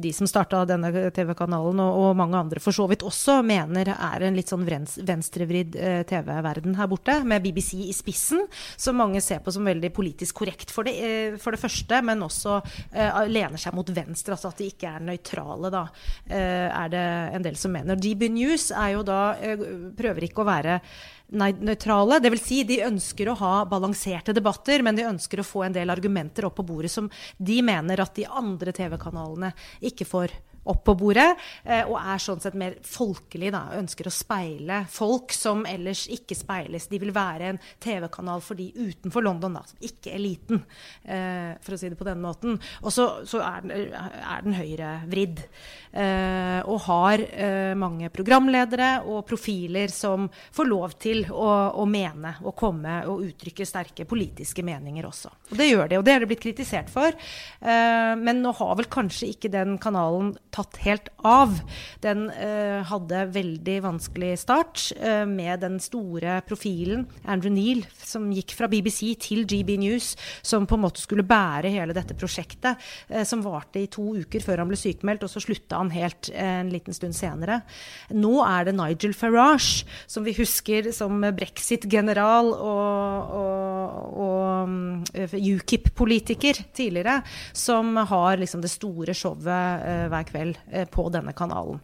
de 0.00 0.12
som 0.16 0.26
starta 0.30 0.62
denne 0.68 0.88
TV-kanalen, 1.12 1.80
og, 1.84 1.98
og 2.10 2.16
mange 2.16 2.38
andre 2.40 2.60
for 2.64 2.72
så 2.72 2.86
vidt 2.88 3.04
også, 3.06 3.42
mener 3.46 3.90
er 3.92 4.24
en 4.26 4.36
litt 4.38 4.48
sånn 4.52 4.64
venstrevridd 4.66 5.76
eh, 5.76 6.00
TV-verden 6.08 6.76
her 6.80 6.88
borte, 6.90 7.18
med 7.24 7.44
BBC 7.44 7.74
i 7.86 7.92
spissen, 7.96 8.46
som 8.76 8.96
mange 8.96 9.20
ser 9.24 9.42
på 9.44 9.52
som 9.52 9.66
veldig 9.68 9.92
politisk 9.96 10.40
korrekt 10.40 10.72
for 10.72 10.88
det, 10.88 10.96
for 11.42 11.52
det 11.54 11.60
første, 11.60 12.00
men 12.04 12.22
også 12.24 12.58
lener 13.28 13.60
seg 13.60 13.74
mot 13.76 13.88
venstre, 13.92 14.34
altså 14.36 14.50
at 14.50 14.60
de 14.60 14.70
ikke 14.72 14.88
er 14.96 15.04
nøytrale, 15.04 15.70
da, 15.72 15.84
er 16.30 16.90
det 16.92 17.04
en 17.36 17.44
del 17.44 17.56
som 17.60 17.72
mener. 17.74 17.98
GB 18.00 18.28
News 18.32 18.70
er 18.74 18.94
jo 18.96 19.02
da, 19.06 19.20
prøver 19.98 20.26
ikke 20.28 20.42
å 20.44 20.48
være 20.48 20.80
nøytrale. 21.36 22.20
Vil 22.26 22.42
si, 22.42 22.62
de 22.68 22.82
ønsker 22.86 23.30
å 23.30 23.38
ha 23.40 23.54
balanserte 23.68 24.34
debatter, 24.36 24.84
men 24.86 24.98
de 24.98 25.08
ønsker 25.08 25.42
å 25.42 25.46
få 25.46 25.66
en 25.66 25.76
del 25.76 25.92
argumenter 25.92 26.48
opp 26.48 26.58
på 26.60 26.66
bordet 26.66 26.92
som 26.92 27.10
de 27.38 27.60
mener 27.66 28.02
at 28.02 28.14
de 28.18 28.26
andre 28.28 28.74
TV-kanalene 28.76 29.52
ikke 29.90 30.08
får 30.08 30.36
opp 30.70 30.84
på 30.86 30.94
bordet, 30.98 31.28
eh, 31.64 31.84
og 31.86 31.98
er 32.00 32.22
sånn 32.22 32.42
sett 32.42 32.56
mer 32.58 32.76
folkelig, 32.86 33.50
da. 33.54 33.62
Ønsker 33.78 34.08
å 34.08 34.14
speile 34.14 34.82
folk 34.90 35.34
som 35.34 35.64
ellers 35.68 36.06
ikke 36.12 36.36
speiles. 36.38 36.88
De 36.90 37.00
vil 37.02 37.14
være 37.14 37.52
en 37.52 37.60
TV-kanal 37.82 38.42
for 38.44 38.58
de 38.58 38.68
utenfor 38.74 39.24
London, 39.26 39.58
da. 39.58 39.64
Ikke 39.86 40.14
eliten, 40.16 40.62
eh, 41.04 41.54
for 41.62 41.76
å 41.76 41.80
si 41.80 41.90
det 41.90 41.98
på 41.98 42.06
denne 42.06 42.24
måten. 42.24 42.58
Og 42.82 42.94
så, 42.94 43.08
så 43.26 43.42
er, 43.46 43.66
den, 43.66 43.94
er 43.96 44.46
den 44.46 44.56
høyrevridd. 44.58 45.44
Eh, 45.96 46.60
og 46.66 46.82
har 46.86 47.22
mange 47.78 48.08
programledere 48.12 48.88
og 49.08 49.22
profiler 49.28 49.90
som 49.92 50.26
får 50.54 50.68
lov 50.68 50.96
til 51.00 51.22
å, 51.32 51.46
å 51.80 51.86
mene 51.88 52.34
og 52.44 52.54
komme 52.58 52.98
og 53.08 53.22
uttrykke 53.24 53.66
sterke 53.66 54.06
politiske 54.08 54.64
meninger 54.66 55.06
også. 55.08 55.30
Og 55.50 55.56
det 55.60 55.68
gjør 55.70 55.90
de, 55.90 55.98
og 55.98 56.04
det 56.06 56.14
er 56.14 56.22
det 56.22 56.28
blitt 56.30 56.42
kritisert 56.42 56.90
for. 56.92 57.16
Men 57.62 58.42
nå 58.42 58.52
har 58.58 58.74
vel 58.78 58.88
kanskje 58.92 59.30
ikke 59.32 59.52
den 59.52 59.76
kanalen 59.82 60.34
tatt 60.56 60.78
helt 60.84 61.10
av. 61.26 61.54
Den 62.04 62.26
eh, 62.32 62.80
hadde 62.88 63.24
veldig 63.34 63.76
vanskelig 63.84 64.32
start 64.40 64.88
eh, 64.96 65.24
med 65.28 65.62
den 65.64 65.78
store 65.82 66.40
profilen 66.46 67.06
Andrew 67.28 67.52
Neal, 67.52 67.84
som 68.00 68.28
gikk 68.34 68.54
fra 68.56 68.68
BBC 68.72 69.12
til 69.22 69.44
GB 69.48 69.76
News, 69.82 70.14
som 70.42 70.66
på 70.68 70.78
en 70.78 70.84
måte 70.86 71.02
skulle 71.02 71.26
bære 71.26 71.72
hele 71.74 71.96
dette 71.96 72.16
prosjektet, 72.18 72.80
eh, 73.08 73.26
som 73.28 73.44
varte 73.44 73.82
i 73.82 73.90
to 73.92 74.08
uker 74.22 74.44
før 74.44 74.64
han 74.64 74.70
ble 74.70 74.80
sykemeldt, 74.80 75.26
og 75.26 75.32
så 75.32 75.42
slutta 75.44 75.80
han 75.80 75.92
helt 75.94 76.30
eh, 76.32 76.60
en 76.62 76.72
liten 76.72 76.96
stund 76.96 77.16
senere. 77.16 77.60
Nå 78.14 78.38
er 78.46 78.68
det 78.68 78.76
Nigel 78.78 79.16
Farage, 79.16 79.84
som 80.10 80.26
vi 80.26 80.36
husker 80.36 80.90
som 80.96 81.20
brexit-general 81.36 82.52
og, 82.54 83.34
og, 83.36 83.65
og 83.86 84.70
mm, 84.70 85.04
UKIP-politiker 85.32 86.62
tidligere, 86.76 87.20
som 87.52 87.96
har 87.96 88.40
liksom 88.40 88.62
det 88.64 88.72
store 88.72 89.14
showet 89.16 89.86
eh, 89.86 90.06
hver 90.12 90.26
kveld 90.28 90.58
eh, 90.70 90.88
på 90.90 91.08
denne 91.14 91.34
kanalen. 91.36 91.80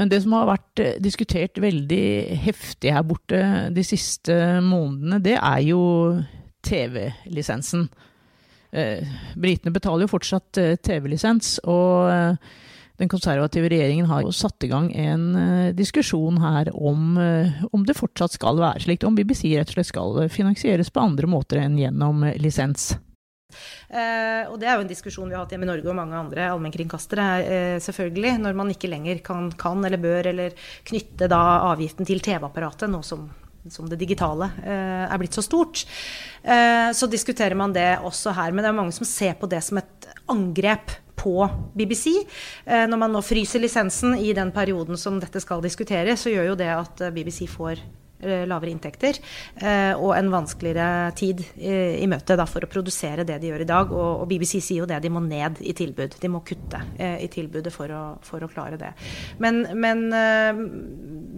Men 0.00 0.10
det 0.10 0.22
som 0.24 0.34
har 0.36 0.48
vært 0.50 0.82
eh, 0.82 0.96
diskutert 1.02 1.60
veldig 1.62 2.06
heftig 2.44 2.94
her 2.94 3.04
borte 3.06 3.42
de 3.74 3.84
siste 3.86 4.34
månedene, 4.64 5.20
det 5.22 5.36
er 5.38 5.60
jo 5.66 5.82
TV-lisensen. 6.62 7.88
Britene 8.72 9.72
betaler 9.74 10.06
jo 10.06 10.12
fortsatt 10.14 10.56
TV-lisens, 10.86 11.58
og 11.68 12.38
den 13.00 13.08
konservative 13.08 13.70
regjeringen 13.72 14.06
har 14.10 14.26
satt 14.36 14.64
i 14.64 14.70
gang 14.70 14.90
en 14.92 15.24
eh, 15.38 15.70
diskusjon 15.76 16.40
her 16.42 16.70
om, 16.74 17.16
eh, 17.18 17.62
om 17.72 17.86
det 17.88 17.96
fortsatt 17.98 18.36
skal 18.36 18.60
være 18.60 18.84
slik, 18.84 19.06
om 19.08 19.16
BBC 19.16 19.48
rett 19.56 19.72
og 19.72 19.78
slett 19.78 19.92
skal 19.92 20.20
finansieres 20.32 20.92
på 20.92 21.02
andre 21.02 21.30
måter 21.30 21.62
enn 21.62 21.78
gjennom 21.80 22.22
eh, 22.28 22.38
lisens. 22.42 22.92
Uh, 23.92 24.48
og 24.48 24.54
det 24.60 24.68
er 24.68 24.78
jo 24.78 24.84
en 24.86 24.88
diskusjon 24.88 25.28
vi 25.28 25.36
har 25.36 25.42
hatt 25.44 25.50
hjemme 25.52 25.66
i 25.66 25.68
Norge 25.68 25.90
og 25.90 25.96
mange 25.98 26.16
andre 26.16 26.46
allmennkringkastere, 26.54 27.26
uh, 27.44 27.76
selvfølgelig. 27.84 28.38
Når 28.40 28.56
man 28.56 28.72
ikke 28.72 28.88
lenger 28.88 29.20
kan, 29.24 29.50
kan 29.60 29.84
eller 29.84 30.00
bør 30.00 30.30
eller 30.32 30.56
knytte 30.88 31.28
da 31.28 31.42
avgiften 31.68 32.08
til 32.08 32.22
TV-apparatet, 32.24 32.88
nå 32.88 33.02
som, 33.04 33.26
som 33.68 33.90
det 33.90 34.00
digitale 34.00 34.48
uh, 34.62 35.04
er 35.04 35.20
blitt 35.20 35.36
så 35.36 35.44
stort. 35.44 35.84
Så 36.42 37.06
diskuterer 37.06 37.54
man 37.54 37.70
det 37.76 38.00
også 38.02 38.32
her. 38.34 38.50
Men 38.50 38.64
det 38.64 38.72
er 38.72 38.74
mange 38.80 38.96
som 38.96 39.06
ser 39.06 39.36
på 39.38 39.46
det 39.46 39.60
som 39.62 39.78
et 39.78 40.08
angrep 40.32 40.96
på 41.16 41.48
BBC. 41.76 42.14
Eh, 42.64 42.84
når 42.88 43.00
man 43.00 43.14
nå 43.14 43.22
fryser 43.24 43.62
lisensen 43.62 44.16
i 44.18 44.32
den 44.36 44.52
perioden 44.54 44.98
som 45.00 45.20
dette 45.22 45.42
skal 45.42 45.62
diskuteres, 45.64 46.24
så 46.24 46.32
gjør 46.32 46.52
jo 46.52 46.60
det 46.60 46.70
at 46.74 47.04
eh, 47.04 47.14
BBC 47.14 47.46
får 47.50 47.82
lavere 48.22 48.72
inntekter 48.72 49.18
eh, 49.56 49.92
og 49.96 50.14
en 50.16 50.30
vanskeligere 50.32 51.12
tid 51.18 51.42
eh, 51.56 51.98
i 52.02 52.08
møte 52.10 52.36
da, 52.38 52.46
for 52.48 52.64
å 52.64 52.70
produsere 52.70 53.26
det 53.28 53.38
de 53.42 53.50
gjør 53.50 53.64
i 53.64 53.68
dag. 53.68 53.92
Og, 53.92 54.24
BBC 54.30 54.58
sier 54.60 54.82
jo 54.82 54.88
det, 54.88 55.00
de 55.02 55.10
må 55.12 55.22
ned 55.24 55.60
i 55.60 55.74
tilbud. 55.76 56.16
De 56.22 56.30
må 56.30 56.42
kutte 56.46 56.80
eh, 56.96 57.18
i 57.24 57.28
tilbudet 57.32 57.72
for 57.74 57.92
å, 57.92 58.02
for 58.24 58.44
å 58.44 58.50
klare 58.50 58.78
det. 58.80 58.92
Men, 59.42 59.62
men 59.78 60.04
eh, 60.16 60.62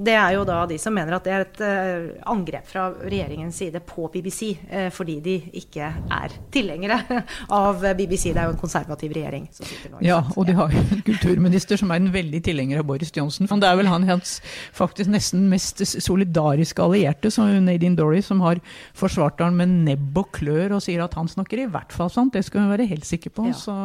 det 0.05 0.17
er 0.19 0.37
jo 0.37 0.45
da 0.49 0.63
de 0.71 0.79
som 0.81 0.95
mener 0.95 1.17
at 1.17 1.27
det 1.27 1.35
er 1.35 1.47
et 1.47 1.63
eh, 1.65 2.09
angrep 2.31 2.69
fra 2.69 2.89
regjeringens 3.03 3.61
side 3.63 3.83
på 3.89 4.09
BBC, 4.13 4.55
eh, 4.69 4.91
fordi 4.95 5.19
de 5.25 5.37
ikke 5.61 5.91
er 6.19 6.37
tilhengere 6.55 7.01
av 7.63 7.83
BBC. 7.97 8.31
Det 8.33 8.43
er 8.43 8.51
jo 8.51 8.57
en 8.57 8.61
konservativ 8.61 9.15
regjering 9.17 9.49
som 9.55 9.69
sitter 9.69 9.95
nå. 9.95 10.03
Ja, 10.05 10.21
og 10.35 10.49
de 10.49 10.57
har 10.59 10.73
jo 10.75 10.85
en 10.85 11.05
kulturminister 11.07 11.81
som 11.81 11.93
er 11.95 12.03
en 12.03 12.13
veldig 12.15 12.43
tilhenger 12.45 12.83
av 12.83 12.89
Boris 12.89 13.13
Johnson. 13.15 13.49
Det 13.61 13.69
er 13.69 13.79
vel 13.79 13.91
han 13.91 14.07
hans 14.09 14.39
faktisk 14.75 15.13
nesten 15.13 15.47
mest 15.51 15.81
solidariske 15.85 16.74
allierte, 16.83 17.31
som 17.31 17.51
Nadine 17.65 17.97
Dory, 17.97 18.23
som 18.23 18.41
har 18.45 18.61
forsvart 18.97 19.41
han 19.45 19.57
med 19.59 19.73
nebb 19.87 20.19
og 20.19 20.33
klør 20.35 20.77
og 20.77 20.85
sier 20.85 21.05
at 21.05 21.15
han 21.19 21.31
snakker 21.31 21.63
i 21.63 21.69
hvert 21.71 21.95
fall 21.95 22.11
sant. 22.13 22.35
Det 22.35 22.45
skal 22.47 22.65
hun 22.65 22.73
være 22.73 22.89
helt 22.91 23.07
sikker 23.07 23.35
på. 23.35 23.49
Ja. 23.51 23.59
Så, 23.59 23.77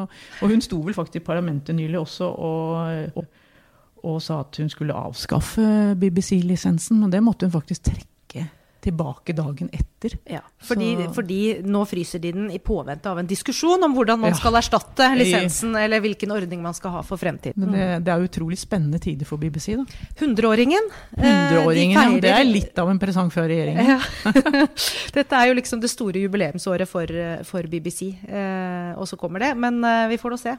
og 0.42 0.54
hun 0.54 0.64
sto 0.66 0.82
vel 0.86 0.98
faktisk 0.98 1.22
i 1.22 1.26
parlamentet 1.26 1.78
nylig 1.78 2.00
også 2.00 2.30
og, 2.30 3.20
og, 3.20 3.26
og 4.04 4.22
sa 4.24 4.42
at 4.46 4.62
hun 4.62 4.72
skulle 4.72 4.96
avskaffe 4.96 5.96
BBC-lisensen, 6.00 7.04
men 7.04 7.12
det 7.14 7.24
måtte 7.24 7.48
hun 7.48 7.56
faktisk 7.56 7.90
trekke 7.92 8.08
tilbake 8.82 9.34
dagen 9.36 9.70
etter. 9.74 10.14
Ja, 10.30 10.40
fordi, 10.64 10.94
fordi 11.14 11.40
nå 11.68 11.82
fryser 11.88 12.22
de 12.24 12.32
den 12.32 12.50
i 12.56 12.60
påvente 12.64 13.10
av 13.12 13.20
en 13.20 13.28
diskusjon 13.28 13.84
om 13.84 13.94
hvordan 13.98 14.20
man 14.22 14.32
Ja. 14.32 14.38
skal 14.40 14.54
erstatte 14.56 15.10
lisensen, 15.20 15.76
eller 15.76 16.00
hvilken 16.00 16.32
ordning 16.32 16.62
man 16.64 16.74
skal 16.74 16.92
ha 16.92 17.02
for 17.04 17.18
fremtiden. 17.20 17.60
Men 17.60 17.72
det, 17.76 17.88
det 18.06 18.14
er 18.14 18.24
utrolig 18.28 18.58
spennende 18.58 19.00
tider 19.04 19.26
for 19.28 19.38
BBC, 19.38 19.76
da. 19.76 19.84
Hundreåringen. 20.22 20.88
eh, 21.18 21.24
de 21.24 21.30
Hundreåringen. 21.30 22.22
Det 22.22 22.32
er 22.32 22.44
litt 22.48 22.80
av 22.80 22.90
en 22.90 23.00
presang 23.00 23.30
fra 23.32 23.44
regjeringen. 23.48 23.90
Ja. 23.98 24.00
Dette 25.18 25.36
er 25.36 25.50
jo 25.52 25.58
liksom 25.60 25.82
det 25.84 25.90
store 25.92 26.22
jubileumsåret 26.24 26.88
for, 26.90 27.04
eh, 27.12 27.44
for 27.48 27.64
BBC, 27.68 28.14
eh, 28.28 28.94
og 28.96 29.08
så 29.10 29.18
kommer 29.20 29.40
det. 29.44 29.52
Men 29.60 29.84
eh, 29.84 30.08
vi 30.14 30.18
får 30.22 30.32
nå 30.36 30.40
se. 30.40 30.56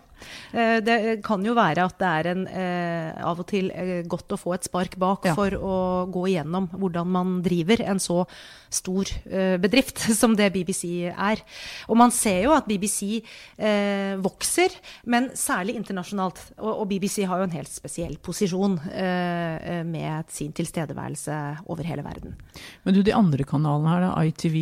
Eh, 0.53 0.81
det 0.85 0.99
kan 1.25 1.45
jo 1.45 1.55
være 1.57 1.85
at 1.89 1.97
det 2.01 2.11
er 2.21 2.31
en, 2.35 2.47
eh, 2.49 3.25
av 3.25 3.41
og 3.41 3.47
til 3.51 3.71
godt 4.11 4.37
å 4.37 4.41
få 4.41 4.55
et 4.57 4.65
spark 4.69 4.97
bak 5.01 5.25
Ja. 5.31 5.35
for 5.35 5.51
å 5.57 5.77
gå 6.13 6.27
igjennom 6.35 6.69
hvordan 6.77 7.07
man 7.07 7.43
driver 7.43 7.81
en 7.89 7.99
så 8.11 8.25
stor 8.71 9.11
eh, 9.27 9.57
bedrift 9.61 10.03
som 10.21 10.37
det 10.39 10.51
BBC 10.55 11.11
er. 11.11 11.43
Og 11.91 11.99
man 11.99 12.15
ser 12.15 12.45
jo 12.47 12.55
at 12.55 12.69
BBC 12.71 13.21
eh, 13.59 14.15
vokser, 14.23 14.75
men 15.11 15.31
særlig 15.39 15.77
internasjonalt. 15.81 16.43
Og, 16.59 16.73
og 16.83 16.89
BBC 16.93 17.25
har 17.29 17.41
jo 17.41 17.49
en 17.49 17.57
helt 17.57 17.73
spesiell 17.73 18.17
posisjon 18.23 18.79
eh, 18.93 19.57
eh, 19.59 19.83
med 19.87 20.31
sin 20.33 20.55
tilstedeværelse 20.57 21.41
over 21.67 21.87
hele 21.87 22.07
verden. 22.07 22.37
Men 22.85 22.97
du, 22.97 23.03
de 23.07 23.17
andre 23.17 23.47
kanalene 23.49 23.95
her, 23.95 24.07
da, 24.07 24.15
ITV, 24.31 24.57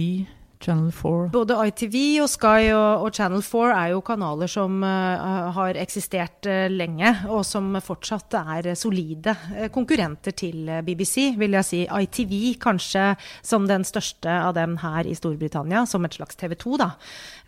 Channel 0.61 0.91
4 0.93 1.29
Både 1.33 1.57
ITV 1.69 1.97
og 2.25 2.29
Sky 2.31 2.71
og, 2.75 3.05
og 3.05 3.13
Channel 3.15 3.43
4 3.45 3.69
er 3.77 3.93
jo 3.93 4.03
kanaler 4.05 4.51
som 4.51 4.83
uh, 4.83 5.51
har 5.55 5.79
eksistert 5.79 6.49
uh, 6.51 6.67
lenge, 6.73 7.13
og 7.31 7.45
som 7.47 7.77
fortsatt 7.85 8.35
er 8.39 8.71
solide 8.79 9.35
eh, 9.55 9.69
konkurrenter 9.73 10.35
til 10.37 10.69
BBC, 10.85 11.33
vil 11.39 11.55
jeg 11.59 11.67
si. 11.67 11.83
ITV 11.87 12.35
kanskje 12.63 13.05
som 13.45 13.67
den 13.69 13.87
største 13.87 14.33
av 14.33 14.55
dem 14.57 14.77
her 14.83 15.07
i 15.09 15.15
Storbritannia, 15.17 15.85
som 15.87 16.05
et 16.07 16.19
slags 16.19 16.39
TV 16.39 16.57
2, 16.59 16.77
da. 16.81 16.91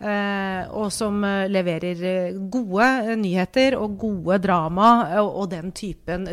Uh, 0.01 0.63
og 0.81 0.89
som 0.93 1.21
leverer 1.51 2.31
gode 2.51 3.17
nyheter 3.19 3.75
og 3.79 3.97
gode 4.01 4.39
drama, 4.43 4.91
og, 5.21 5.33
og 5.43 5.51
den 5.51 5.75
typen 5.75 6.27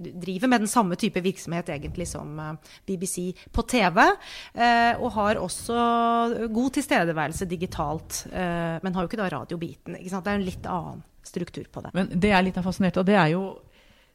Driver 0.00 0.50
med 0.50 0.64
den 0.64 0.70
samme 0.70 0.96
type 1.00 1.22
virksomhet 1.24 1.70
egentlig 1.72 2.08
som 2.08 2.38
eh, 2.40 2.74
BBC 2.88 3.30
på 3.52 3.64
TV, 3.68 4.00
eh, 4.54 4.94
og 4.98 5.12
har 5.18 5.40
også 5.40 6.48
god 6.52 6.76
tilstedeværelse 6.78 7.48
digitalt, 7.50 8.24
eh, 8.32 8.76
men 8.82 8.94
har 8.94 9.04
jo 9.04 9.10
ikke 9.10 9.22
da 9.22 9.30
radiobiten. 9.32 9.98
Ikke? 9.98 10.20
Det 10.20 10.32
er 10.32 10.40
en 10.40 10.48
litt 10.48 10.70
annen 10.70 11.04
struktur 11.26 11.66
på 11.70 11.82
det. 11.84 11.92
Men 11.94 12.08
det 12.14 12.30
jeg 12.32 12.38
er 12.38 12.46
litt 12.48 12.62
fascinert 12.64 12.98
av, 13.00 13.06
det 13.06 13.18
er 13.18 13.34
jo 13.34 13.44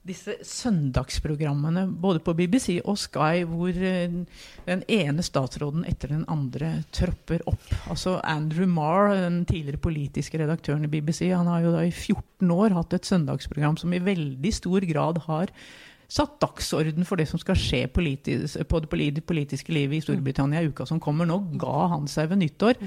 disse 0.05 0.35
søndagsprogrammene 0.45 1.85
både 2.01 2.21
på 2.25 2.35
BBC 2.37 2.77
og 2.83 2.97
Sky 3.01 3.41
hvor 3.49 3.73
eh, 3.73 4.13
den 4.67 4.83
ene 4.91 5.25
statsråden 5.25 5.85
etter 5.89 6.13
den 6.13 6.25
andre 6.31 6.71
tropper 6.93 7.41
opp. 7.49 7.65
Altså 7.89 8.19
Andrew 8.21 8.69
Marr, 8.69 9.15
den 9.17 9.43
tidligere 9.49 9.81
politiske 9.81 10.41
redaktøren 10.41 10.85
i 10.85 10.91
BBC, 10.91 11.25
han 11.31 11.49
har 11.49 11.65
jo 11.65 11.73
da 11.73 11.81
i 11.85 11.93
14 11.93 12.53
år 12.53 12.77
hatt 12.77 12.93
et 12.97 13.09
søndagsprogram 13.09 13.79
som 13.81 13.93
i 13.93 14.03
veldig 14.03 14.53
stor 14.53 14.85
grad 14.89 15.23
har 15.25 15.53
satt 16.15 16.37
dagsorden 16.39 17.03
for 17.07 17.19
det 17.19 17.25
som 17.27 17.39
skal 17.41 17.57
skje 17.59 17.81
politisk, 17.91 18.61
på 18.69 18.79
det 18.83 18.89
politiske 19.27 19.73
livet 19.75 19.97
i 19.97 20.03
Storbritannia 20.05 20.61
i 20.63 20.69
uka 20.71 20.85
som 20.87 20.99
kommer. 21.03 21.27
Nå 21.27 21.41
ga 21.59 21.87
han 21.91 22.07
seg 22.07 22.29
ved 22.31 22.39
nyttår. 22.39 22.79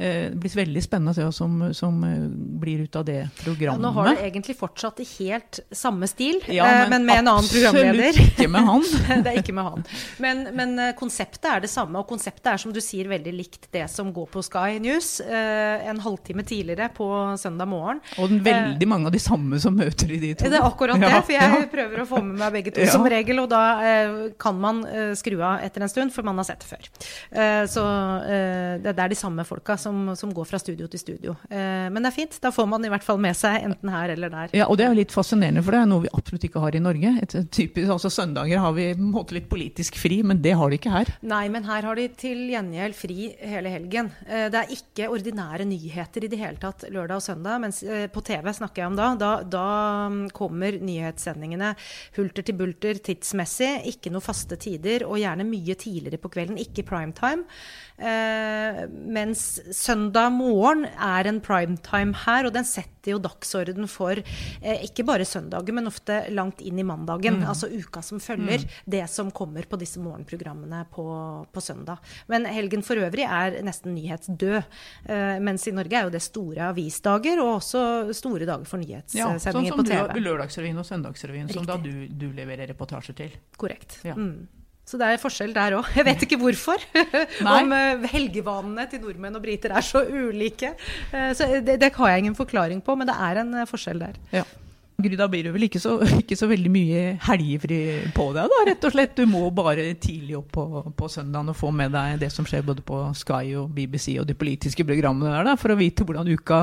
Eh, 0.00 0.30
det 0.32 0.40
blir 0.40 0.54
veldig 0.62 0.82
spennende 0.84 1.12
å 1.12 1.18
se 1.18 1.26
hva 1.26 1.34
som, 1.34 1.58
som 1.76 1.98
eh, 2.08 2.22
blir 2.62 2.86
ut 2.86 2.96
av 2.96 3.04
det 3.08 3.18
programmet. 3.42 3.82
Ja, 3.82 3.84
nå 3.84 3.92
har 3.98 4.08
det 4.08 4.30
egentlig 4.30 4.56
fortsatt 4.56 5.02
i 5.04 5.08
helt 5.18 5.60
samme 5.76 6.08
stil, 6.08 6.40
Ja, 6.48 6.68
eh, 6.68 6.86
men 6.88 7.00
men 7.00 7.06
med 7.08 7.22
en 7.22 7.30
annen 7.34 7.50
programleder. 7.50 8.08
absolutt 8.08 8.32
ikke 8.38 8.48
med 8.54 8.66
han. 8.70 8.86
det 9.24 9.32
er 9.34 9.42
ikke 9.42 9.56
med 9.56 9.68
han. 9.68 9.84
Men, 10.24 10.42
men 10.56 10.80
konseptet 10.98 11.50
er 11.52 11.64
det 11.64 11.70
samme, 11.72 12.00
og 12.00 12.08
konseptet 12.08 12.52
er 12.54 12.60
som 12.60 12.72
du 12.72 12.80
sier 12.84 13.08
veldig 13.12 13.34
likt 13.36 13.68
det 13.72 13.86
som 13.92 14.10
går 14.14 14.28
på 14.32 14.42
Sky 14.44 14.80
News 14.82 15.18
en 15.20 16.00
halvtime 16.00 16.44
tidligere 16.46 16.90
på 16.94 17.06
søndag 17.40 17.68
morgen. 17.70 18.00
Og 18.20 18.32
veldig 18.44 18.88
mange 18.88 19.08
av 19.08 19.14
de 19.14 19.20
samme 19.22 19.60
som 19.62 19.76
møter 19.76 20.12
i 20.12 20.20
de 20.22 20.32
to. 20.34 20.48
Det 20.48 20.60
er 20.60 20.66
akkurat 20.66 21.00
det, 21.04 21.12
for 21.24 21.36
jeg 21.36 21.70
prøver 21.72 22.04
å 22.04 22.08
få 22.08 22.22
med 22.24 22.40
meg 22.40 22.58
begge 22.60 22.69
to 22.74 22.80
Ja. 22.84 22.90
som 22.92 23.04
regel, 23.06 23.38
og 23.42 23.48
da 23.50 23.62
eh, 23.84 24.14
kan 24.40 24.58
man 24.60 24.84
eh, 24.86 25.12
skru 25.18 25.36
av 25.42 25.60
etter 25.64 25.82
en 25.82 25.88
stund, 25.92 26.12
for 26.14 26.22
man 26.26 26.36
har 26.40 26.44
sett 26.48 26.60
det 26.64 26.70
før. 26.70 26.88
Eh, 27.32 27.64
så 27.70 27.84
eh, 28.24 28.78
det, 28.82 28.94
er 28.98 29.08
de 29.12 29.18
samme 29.18 29.44
folka 29.48 29.76
som, 29.80 30.12
som 30.16 30.32
går 30.34 30.48
fra 30.48 30.58
studio 30.62 30.86
til 30.90 31.00
studio. 31.02 31.36
Eh, 31.50 31.88
men 31.90 32.02
det 32.02 32.10
er 32.12 32.16
fint, 32.16 32.38
da 32.42 32.50
får 32.54 32.68
man 32.70 32.84
i 32.84 32.90
hvert 32.92 33.04
fall 33.06 33.18
med 33.22 33.36
seg 33.38 33.62
enten 33.66 33.92
her 33.92 34.14
eller 34.14 34.32
der. 34.32 34.54
Ja, 34.56 34.66
og 34.70 34.78
det 34.78 34.86
er 34.86 34.94
jo 34.94 35.00
litt 35.00 35.14
fascinerende, 35.14 35.62
for 35.66 35.76
det 35.76 35.82
er 35.82 35.90
noe 35.90 36.04
vi 36.06 36.12
absolutt 36.16 36.44
ikke 36.48 36.62
har 36.64 36.76
i 36.76 36.82
Norge. 36.82 37.14
Et, 37.22 37.36
typisk, 37.50 37.90
altså 37.90 38.10
Søndager 38.12 38.58
har 38.62 38.72
vi 38.76 38.90
på 38.94 39.00
en 39.04 39.12
måte 39.14 39.36
litt 39.36 39.48
politisk 39.50 39.96
fri, 40.00 40.20
men 40.26 40.40
det 40.42 40.54
har 40.58 40.70
de 40.70 40.78
ikke 40.80 40.92
her. 40.94 41.12
Nei, 41.22 41.44
men 41.52 41.64
her 41.68 41.86
har 41.88 41.98
de 41.98 42.08
til 42.20 42.46
gjengjeld 42.52 42.96
fri 42.98 43.30
hele 43.40 43.72
helgen. 43.72 44.10
Eh, 44.26 44.48
Det 44.50 44.58
er 44.64 44.72
ikke 44.74 45.08
ordinære 45.12 45.64
nyheter 45.68 46.24
i 46.26 46.28
det 46.32 46.38
hele 46.40 46.58
tatt 46.60 46.84
lørdag 46.90 47.20
og 47.20 47.22
søndag. 47.24 47.60
Mens 47.62 47.82
på 48.12 48.22
TV 48.26 48.50
snakker 48.56 48.82
jeg 48.82 48.90
om 48.90 48.96
da. 48.98 49.08
Da, 49.20 49.30
da 49.46 49.64
mm, 50.10 50.30
kommer 50.36 50.76
nyhetssendingene 50.80 51.74
hulter 52.16 52.44
til 52.46 52.49
bulter 52.56 53.00
tidsmessig. 53.02 53.70
Ikke 53.90 54.12
noe 54.12 54.24
faste 54.24 54.58
tider, 54.60 55.06
og 55.08 55.20
gjerne 55.20 55.46
mye 55.48 55.76
tidligere 55.78 56.20
på 56.20 56.32
kvelden. 56.32 56.60
Ikke 56.60 56.86
primetime. 56.86 57.46
Eh, 58.00 58.86
mens 58.88 59.60
søndag 59.76 60.30
morgen 60.32 60.86
er 60.88 61.28
en 61.28 61.40
primetime 61.44 62.16
her, 62.24 62.48
og 62.48 62.54
den 62.54 62.64
setter 62.64 63.12
jo 63.12 63.18
dagsorden 63.20 63.88
for 63.90 64.16
eh, 64.16 64.84
ikke 64.86 65.04
bare 65.08 65.26
søndagen, 65.28 65.76
men 65.76 65.90
ofte 65.90 66.22
langt 66.32 66.62
inn 66.64 66.80
i 66.80 66.86
mandagen. 66.86 67.42
Altså 67.44 67.68
uka 67.68 68.00
som 68.04 68.20
følger 68.22 68.64
det 68.88 69.04
som 69.12 69.28
kommer 69.34 69.68
på 69.68 69.78
disse 69.80 70.00
morgenprogrammene 70.00 70.86
på, 70.94 71.06
på 71.52 71.64
søndag. 71.64 72.00
Men 72.32 72.48
helgen 72.48 72.84
for 72.86 73.00
øvrig 73.00 73.26
er 73.28 73.60
nesten 73.66 73.94
nyhetsdød. 73.98 74.62
Eh, 75.04 75.36
mens 75.44 75.68
i 75.68 75.76
Norge 75.76 76.00
er 76.00 76.08
jo 76.08 76.14
det 76.14 76.24
store 76.24 76.70
avisdager, 76.72 77.42
og 77.44 77.58
også 77.58 77.82
store 78.16 78.48
dager 78.48 78.64
for 78.68 78.80
Ja, 78.80 79.02
nyhetssendinger 79.28 79.74
sånn 79.74 79.82
på 79.82 79.84
TV. 79.84 79.98
Sånn 79.98 80.14
TV. 80.14 80.24
Lørdagsrevyen 80.24 80.80
og 80.80 80.88
Søndagsrevyen, 80.88 81.52
som 81.52 81.68
da 81.68 81.76
du, 81.80 81.92
du 82.08 82.30
leverer 82.40 82.72
reportasjer 82.72 83.16
til. 83.22 83.36
Korrekt. 83.60 84.00
Ja. 84.06 84.16
Mm. 84.16 84.48
Så 84.90 84.98
det 84.98 85.06
er 85.06 85.20
forskjell 85.22 85.52
der 85.54 85.76
òg. 85.78 85.90
Jeg 85.94 86.06
vet 86.08 86.24
ikke 86.26 86.38
hvorfor. 86.40 86.82
Om 87.58 87.74
eh, 87.76 88.08
helgevanene 88.10 88.88
til 88.90 89.04
nordmenn 89.04 89.38
og 89.38 89.44
briter 89.44 89.76
er 89.76 89.86
så 89.86 90.02
ulike. 90.02 90.72
Eh, 91.14 91.30
så 91.38 91.46
det, 91.62 91.78
det 91.82 91.92
har 91.94 92.10
jeg 92.10 92.24
ingen 92.24 92.38
forklaring 92.38 92.82
på, 92.82 92.96
men 92.98 93.06
det 93.06 93.14
er 93.14 93.44
en 93.44 93.54
eh, 93.60 93.68
forskjell 93.70 94.02
der. 94.02 94.18
Ja. 94.34 94.42
Gry, 95.04 95.16
da 95.18 95.28
blir 95.30 95.46
det 95.46 95.52
vel 95.54 95.66
ikke 95.66 95.80
så, 95.82 95.96
ikke 96.22 96.36
så 96.38 96.48
veldig 96.50 96.72
mye 96.72 97.02
helgefri 97.26 97.80
på 98.16 98.26
deg, 98.36 98.50
da, 98.52 98.60
rett 98.68 98.86
og 98.86 98.94
slett. 98.94 99.16
Du 99.18 99.26
må 99.30 99.42
bare 99.54 99.88
tidlig 100.00 100.38
opp 100.38 100.50
på, 100.56 100.64
på 100.96 101.10
søndagen 101.12 101.52
og 101.52 101.58
få 101.58 101.72
med 101.74 101.94
deg 101.96 102.20
det 102.22 102.30
som 102.34 102.46
skjer 102.48 102.64
både 102.66 102.84
på 102.86 103.02
Sky 103.18 103.54
og 103.60 103.70
BBC 103.76 104.14
og 104.20 104.28
de 104.28 104.36
politiske 104.38 104.86
programmene 104.86 105.32
der, 105.34 105.48
da, 105.50 105.56
for 105.60 105.74
å 105.74 105.78
vite 105.80 106.06
hvordan 106.06 106.30
uka, 106.30 106.60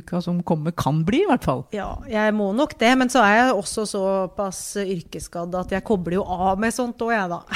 uka 0.00 0.22
som 0.24 0.42
kommer 0.46 0.74
kan 0.76 1.02
bli, 1.06 1.24
i 1.24 1.30
hvert 1.30 1.46
fall. 1.46 1.64
Ja, 1.76 1.90
jeg 2.10 2.34
må 2.36 2.50
nok 2.56 2.76
det, 2.80 2.92
men 3.00 3.12
så 3.12 3.24
er 3.24 3.40
jeg 3.40 3.58
også 3.58 3.86
såpass 3.90 4.62
yrkesskadd 4.84 5.54
at 5.60 5.74
jeg 5.74 5.86
kobler 5.86 6.20
jo 6.20 6.24
av 6.24 6.60
med 6.60 6.74
sånt 6.74 7.02
òg, 7.04 7.14
jeg, 7.14 7.26
da. 7.34 7.40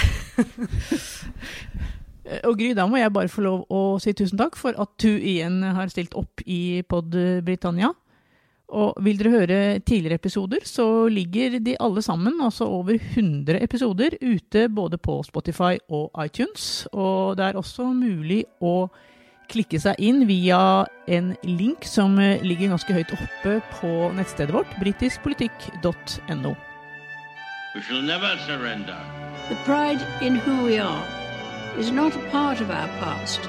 Og 2.45 2.59
Gry, 2.59 2.75
da 2.77 2.85
må 2.85 2.99
jeg 3.01 3.13
bare 3.15 3.31
få 3.33 3.41
lov 3.45 3.63
å 3.73 3.81
si 4.03 4.13
tusen 4.17 4.37
takk 4.41 4.59
for 4.61 4.77
at 4.77 4.91
du 5.01 5.09
igjen 5.17 5.63
har 5.65 5.89
stilt 5.93 6.13
opp 6.19 6.43
i 6.45 6.83
Pod 6.89 7.15
Britannia. 7.45 7.95
Og 8.69 8.99
vil 9.01 9.17
dere 9.17 9.33
høre 9.33 9.59
tidligere 9.81 10.19
episoder, 10.21 10.65
så 10.69 11.09
ligger 11.09 11.59
de 11.65 11.77
alle 11.81 12.03
sammen, 12.03 12.41
altså 12.45 12.67
over 12.69 12.99
100 13.01 13.63
episoder, 13.63 14.19
ute 14.21 14.69
både 14.69 14.99
på 14.99 15.23
Spotify 15.25 15.79
og 15.89 16.11
iTunes. 16.25 16.87
Og 16.93 17.37
det 17.37 17.47
er 17.47 17.57
også 17.57 17.89
mulig 17.97 18.45
å 18.61 18.91
klikke 19.49 19.81
seg 19.81 19.97
inn 20.05 20.27
via 20.29 20.85
en 21.09 21.33
link 21.49 21.87
som 21.89 22.19
eh, 22.21 22.43
ligger 22.45 22.75
ganske 22.75 22.93
høyt 22.93 23.15
oppe 23.17 23.55
på 23.79 23.93
nettstedet 24.19 24.53
vårt, 24.53 24.75
britiskpolitikk.no. 24.83 26.53
We 27.75 27.81
shall 27.83 28.03
never 28.03 28.37
surrender. 28.45 29.01
The 29.49 29.57
pride 29.65 30.05
in 30.21 30.37
who 30.37 30.67
we 30.67 30.79
are 30.79 31.05
is 31.79 31.91
not 31.91 32.15
a 32.17 32.31
part 32.31 32.61
of 32.61 32.69
our 32.69 32.89
past. 33.01 33.49